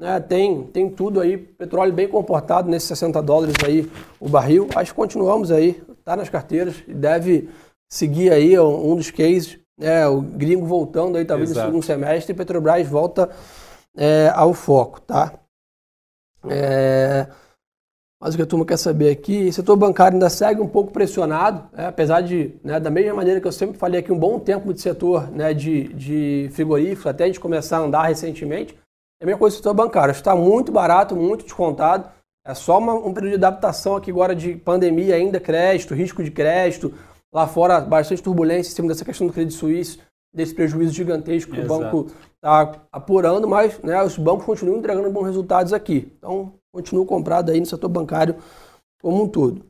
né, 0.00 0.18
tem, 0.20 0.62
tem 0.68 0.88
tudo 0.88 1.20
aí, 1.20 1.36
petróleo 1.36 1.92
bem 1.92 2.08
comportado 2.08 2.70
nesses 2.70 2.88
60 2.88 3.20
dólares 3.20 3.56
aí 3.62 3.90
o 4.18 4.26
barril, 4.26 4.66
acho 4.74 4.92
que 4.92 4.96
continuamos 4.96 5.52
aí, 5.52 5.82
tá 6.08 6.16
nas 6.16 6.30
carteiras, 6.30 6.82
deve 6.86 7.50
seguir 7.90 8.32
aí 8.32 8.58
um 8.58 8.96
dos 8.96 9.10
cases 9.10 9.58
é, 9.80 10.06
o 10.06 10.20
gringo 10.20 10.66
voltando 10.66 11.18
aí 11.18 11.24
talvez 11.24 11.50
Exato. 11.50 11.66
no 11.66 11.72
segundo 11.72 11.84
semestre 11.84 12.32
e 12.32 12.36
Petrobras 12.36 12.86
volta 12.86 13.30
é, 13.96 14.30
ao 14.34 14.52
foco, 14.52 15.00
tá? 15.00 15.34
É, 16.48 17.28
mas 18.20 18.34
o 18.34 18.36
que 18.36 18.42
a 18.42 18.46
turma 18.46 18.64
quer 18.64 18.76
saber 18.76 19.10
aqui, 19.10 19.48
o 19.48 19.52
setor 19.52 19.76
bancário 19.76 20.16
ainda 20.16 20.30
segue 20.30 20.60
um 20.60 20.66
pouco 20.66 20.92
pressionado, 20.92 21.68
né, 21.72 21.86
apesar 21.86 22.20
de, 22.20 22.54
né, 22.64 22.80
da 22.80 22.90
mesma 22.90 23.14
maneira 23.14 23.40
que 23.40 23.46
eu 23.46 23.52
sempre 23.52 23.78
falei 23.78 24.00
aqui, 24.00 24.10
um 24.10 24.18
bom 24.18 24.40
tempo 24.40 24.72
de 24.72 24.80
setor 24.80 25.30
né, 25.30 25.54
de, 25.54 25.92
de 25.92 26.48
frigoríficos, 26.52 27.06
até 27.06 27.24
a 27.24 27.26
gente 27.26 27.38
começar 27.38 27.78
a 27.78 27.82
andar 27.82 28.02
recentemente, 28.04 28.76
é 29.20 29.24
a 29.24 29.26
mesma 29.26 29.38
coisa 29.38 29.56
do 29.56 29.58
setor 29.58 29.74
bancário, 29.74 30.12
está 30.12 30.34
muito 30.34 30.72
barato, 30.72 31.14
muito 31.14 31.44
descontado, 31.44 32.10
é 32.48 32.54
só 32.54 32.78
uma, 32.78 32.94
um 32.94 33.12
período 33.12 33.38
de 33.38 33.44
adaptação 33.44 33.94
aqui 33.94 34.10
agora 34.10 34.34
de 34.34 34.56
pandemia 34.56 35.14
ainda, 35.14 35.38
crédito, 35.38 35.94
risco 35.94 36.24
de 36.24 36.30
crédito, 36.30 36.94
Lá 37.32 37.46
fora, 37.46 37.80
bastante 37.80 38.22
turbulência 38.22 38.70
em 38.70 38.74
cima 38.74 38.88
dessa 38.88 39.04
questão 39.04 39.26
do 39.26 39.32
Credit 39.32 39.54
Suisse, 39.54 40.00
desse 40.32 40.54
prejuízo 40.54 40.94
gigantesco 40.94 41.52
que 41.52 41.60
Exato. 41.60 41.74
o 41.74 41.78
banco 41.78 42.12
está 42.34 42.86
apurando, 42.90 43.46
mas 43.46 43.78
né, 43.80 44.02
os 44.02 44.16
bancos 44.16 44.46
continuam 44.46 44.78
entregando 44.78 45.10
bons 45.10 45.26
resultados 45.26 45.72
aqui. 45.72 46.10
Então, 46.16 46.54
continuo 46.72 47.04
comprado 47.04 47.50
aí 47.50 47.60
no 47.60 47.66
setor 47.66 47.88
bancário 47.88 48.36
como 49.02 49.22
um 49.22 49.28
todo. 49.28 49.66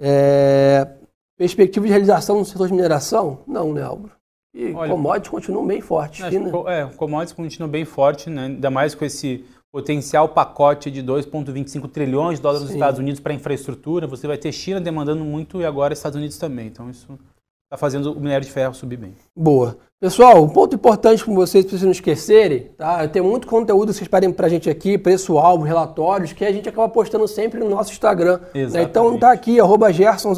É... 0.00 0.96
Perspectiva 1.36 1.86
de 1.86 1.92
realização 1.92 2.38
no 2.38 2.44
setor 2.44 2.68
de 2.68 2.74
mineração? 2.74 3.42
Não, 3.46 3.72
né, 3.72 3.82
Álvaro? 3.82 4.12
E 4.52 4.72
Olha, 4.72 4.90
commodities 4.90 5.30
continuam 5.30 5.66
bem 5.66 5.80
fortes. 5.80 6.24
É, 6.24 6.86
commodities 6.96 7.32
continuam 7.32 7.70
bem 7.70 7.84
fortes, 7.84 8.26
né? 8.26 8.46
ainda 8.46 8.70
mais 8.70 8.94
com 8.94 9.04
esse 9.04 9.44
potencial 9.74 10.28
pacote 10.28 10.88
de 10.88 11.02
2,25 11.02 11.90
trilhões 11.90 12.38
de 12.38 12.42
dólares 12.44 12.60
Sim. 12.60 12.66
nos 12.66 12.74
Estados 12.74 13.00
Unidos 13.00 13.20
para 13.20 13.34
infraestrutura, 13.34 14.06
você 14.06 14.24
vai 14.24 14.38
ter 14.38 14.52
China 14.52 14.80
demandando 14.80 15.24
muito 15.24 15.60
e 15.60 15.66
agora 15.66 15.92
Estados 15.92 16.16
Unidos 16.16 16.38
também. 16.38 16.68
Então 16.68 16.88
isso 16.88 17.18
está 17.64 17.76
fazendo 17.76 18.12
o 18.12 18.20
minério 18.20 18.46
de 18.46 18.52
ferro 18.52 18.72
subir 18.72 18.98
bem. 18.98 19.16
Boa. 19.34 19.76
Pessoal, 20.00 20.44
um 20.44 20.48
ponto 20.48 20.76
importante 20.76 21.24
com 21.24 21.34
vocês, 21.34 21.64
para 21.64 21.70
vocês 21.72 21.82
não 21.82 21.90
esquecerem, 21.90 22.70
tá? 22.78 23.08
Tem 23.08 23.20
muito 23.20 23.48
conteúdo 23.48 23.88
que 23.88 23.94
vocês 23.94 24.06
pedem 24.06 24.30
para 24.30 24.46
a 24.46 24.48
gente 24.48 24.70
aqui, 24.70 24.96
preço-alvo, 24.96 25.64
relatórios, 25.64 26.32
que 26.32 26.44
a 26.44 26.52
gente 26.52 26.68
acaba 26.68 26.88
postando 26.88 27.26
sempre 27.26 27.58
no 27.58 27.68
nosso 27.68 27.90
Instagram. 27.90 28.38
Né? 28.54 28.82
Então 28.82 29.18
tá 29.18 29.32
aqui, 29.32 29.58
arroba 29.58 29.92
Gerson 29.92 30.34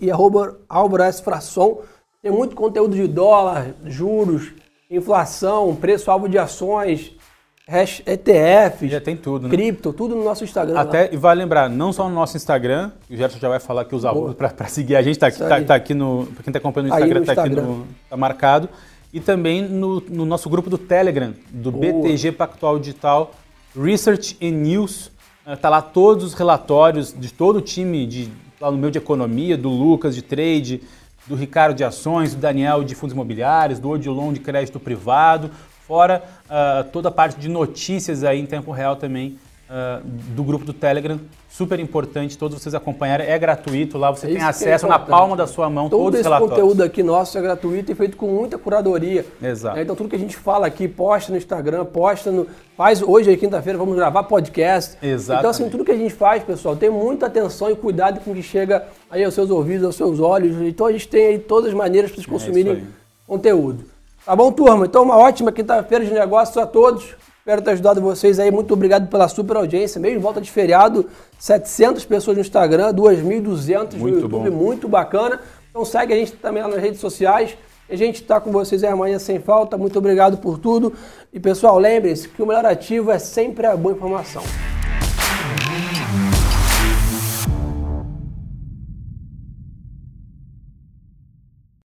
e 0.00 0.10
arroba 0.10 0.58
Frasson. 1.22 1.82
Tem 2.20 2.32
muito 2.32 2.56
conteúdo 2.56 2.96
de 2.96 3.06
dólar, 3.06 3.76
juros, 3.84 4.52
inflação, 4.90 5.72
preço-alvo 5.76 6.28
de 6.28 6.36
ações, 6.36 7.16
Hash, 7.68 8.02
ETF, 8.04 8.88
já 8.88 9.00
tem 9.00 9.16
tudo, 9.16 9.44
né? 9.44 9.50
cripto, 9.50 9.92
tudo 9.92 10.16
no 10.16 10.24
nosso 10.24 10.42
Instagram. 10.42 10.78
Até, 10.78 11.02
lá. 11.02 11.08
e 11.12 11.16
vale 11.16 11.40
lembrar, 11.40 11.70
não 11.70 11.92
só 11.92 12.08
no 12.08 12.14
nosso 12.14 12.36
Instagram, 12.36 12.90
o 13.08 13.16
Gerson 13.16 13.38
já 13.38 13.48
vai 13.48 13.60
falar 13.60 13.84
que 13.84 13.94
os 13.94 14.04
alunos 14.04 14.34
para 14.34 14.66
seguir 14.66 14.96
a 14.96 15.02
gente, 15.02 15.14
está 15.14 15.28
aqui, 15.28 15.38
tá, 15.38 15.62
tá, 15.62 15.74
aqui 15.76 15.94
no. 15.94 16.26
Para 16.34 16.42
quem 16.42 16.50
está 16.50 16.58
acompanhando 16.58 16.90
no 16.90 16.96
Instagram, 16.96 17.20
está 17.20 17.32
aqui 17.44 17.50
no. 17.50 17.86
Tá 18.10 18.16
marcado. 18.16 18.68
E 19.12 19.20
também 19.20 19.62
no, 19.62 20.00
no 20.00 20.24
nosso 20.24 20.50
grupo 20.50 20.68
do 20.68 20.76
Telegram, 20.76 21.34
do 21.50 21.70
Boa. 21.70 22.02
BTG 22.02 22.32
Pactual 22.32 22.78
Digital 22.78 23.32
Research 23.80 24.36
and 24.42 24.52
News. 24.52 25.12
Está 25.46 25.68
lá 25.68 25.80
todos 25.82 26.24
os 26.24 26.34
relatórios 26.34 27.14
de 27.16 27.32
todo 27.32 27.56
o 27.56 27.60
time, 27.60 28.06
de, 28.06 28.28
lá 28.60 28.70
no 28.70 28.78
meu 28.78 28.90
de 28.90 28.98
economia, 28.98 29.56
do 29.56 29.68
Lucas 29.68 30.14
de 30.14 30.22
trade, 30.22 30.82
do 31.26 31.34
Ricardo 31.34 31.76
de 31.76 31.84
ações, 31.84 32.34
do 32.34 32.40
Daniel 32.40 32.82
de 32.82 32.94
fundos 32.94 33.12
imobiliários, 33.12 33.78
do 33.78 33.90
Odilon 33.90 34.32
de 34.32 34.40
crédito 34.40 34.80
privado, 34.80 35.50
fora 35.92 36.22
uh, 36.46 36.84
toda 36.90 37.10
a 37.10 37.12
parte 37.12 37.38
de 37.38 37.50
notícias 37.50 38.24
aí 38.24 38.40
em 38.40 38.46
tempo 38.46 38.72
real 38.72 38.96
também 38.96 39.38
uh, 39.68 40.02
do 40.34 40.42
grupo 40.42 40.64
do 40.64 40.72
Telegram. 40.72 41.20
Super 41.50 41.78
importante, 41.78 42.38
todos 42.38 42.58
vocês 42.58 42.74
acompanharem. 42.74 43.26
É 43.26 43.38
gratuito, 43.38 43.98
lá 43.98 44.10
você 44.10 44.26
é 44.26 44.30
tem 44.30 44.38
é 44.40 44.44
acesso 44.44 44.86
é 44.86 44.88
na 44.88 44.98
palma 44.98 45.36
da 45.36 45.46
sua 45.46 45.68
mão, 45.68 45.90
Todo 45.90 46.04
todos 46.04 46.20
esse 46.20 46.38
conteúdo 46.38 46.82
aqui 46.82 47.02
nosso 47.02 47.36
é 47.36 47.42
gratuito 47.42 47.92
e 47.92 47.94
feito 47.94 48.16
com 48.16 48.26
muita 48.26 48.56
curadoria. 48.56 49.26
Exato. 49.42 49.76
Né? 49.76 49.82
Então 49.82 49.94
tudo 49.94 50.08
que 50.08 50.16
a 50.16 50.18
gente 50.18 50.34
fala 50.34 50.66
aqui, 50.66 50.88
posta 50.88 51.30
no 51.30 51.36
Instagram, 51.36 51.84
posta 51.84 52.32
no... 52.32 52.46
Faz 52.74 53.02
hoje, 53.02 53.28
aí, 53.28 53.36
quinta-feira, 53.36 53.78
vamos 53.78 53.94
gravar 53.94 54.22
podcast. 54.22 54.96
Exato. 55.02 55.40
Então 55.40 55.50
assim, 55.50 55.68
tudo 55.68 55.84
que 55.84 55.92
a 55.92 55.96
gente 55.96 56.14
faz, 56.14 56.42
pessoal, 56.42 56.74
tem 56.74 56.88
muita 56.88 57.26
atenção 57.26 57.70
e 57.70 57.76
cuidado 57.76 58.18
com 58.20 58.30
o 58.30 58.34
que 58.34 58.42
chega 58.42 58.86
aí 59.10 59.22
aos 59.22 59.34
seus 59.34 59.50
ouvidos, 59.50 59.84
aos 59.84 59.94
seus 59.94 60.20
olhos. 60.20 60.56
Então 60.62 60.86
a 60.86 60.92
gente 60.92 61.06
tem 61.06 61.26
aí 61.26 61.38
todas 61.38 61.68
as 61.68 61.74
maneiras 61.74 62.10
para 62.10 62.16
vocês 62.22 62.26
é 62.26 62.30
consumirem 62.30 62.86
conteúdo. 63.26 63.91
Tá 64.24 64.36
bom, 64.36 64.52
turma? 64.52 64.86
Então, 64.86 65.02
uma 65.02 65.16
ótima 65.16 65.50
quinta-feira 65.50 66.04
de 66.04 66.12
negócios 66.12 66.56
a 66.56 66.64
todos. 66.64 67.16
Espero 67.38 67.60
ter 67.60 67.72
ajudado 67.72 68.00
vocês 68.00 68.38
aí. 68.38 68.52
Muito 68.52 68.72
obrigado 68.72 69.08
pela 69.08 69.26
super 69.26 69.56
audiência. 69.56 70.00
Mesmo 70.00 70.20
volta 70.20 70.40
de 70.40 70.48
feriado, 70.48 71.06
700 71.40 72.04
pessoas 72.04 72.36
no 72.36 72.40
Instagram, 72.40 72.94
2.200 72.94 73.94
no 73.94 74.08
YouTube. 74.08 74.28
Bom. 74.28 74.50
Muito 74.50 74.86
bacana. 74.86 75.40
Então, 75.70 75.84
segue 75.84 76.12
a 76.12 76.16
gente 76.16 76.32
também 76.34 76.62
lá 76.62 76.68
nas 76.68 76.80
redes 76.80 77.00
sociais. 77.00 77.56
A 77.90 77.96
gente 77.96 78.22
está 78.22 78.40
com 78.40 78.52
vocês 78.52 78.84
amanhã 78.84 79.18
sem 79.18 79.40
falta. 79.40 79.76
Muito 79.76 79.98
obrigado 79.98 80.38
por 80.38 80.56
tudo. 80.56 80.92
E, 81.32 81.40
pessoal, 81.40 81.76
lembrem-se 81.76 82.28
que 82.28 82.40
o 82.40 82.46
melhor 82.46 82.64
ativo 82.64 83.10
é 83.10 83.18
sempre 83.18 83.66
a 83.66 83.76
boa 83.76 83.92
informação. 83.92 84.42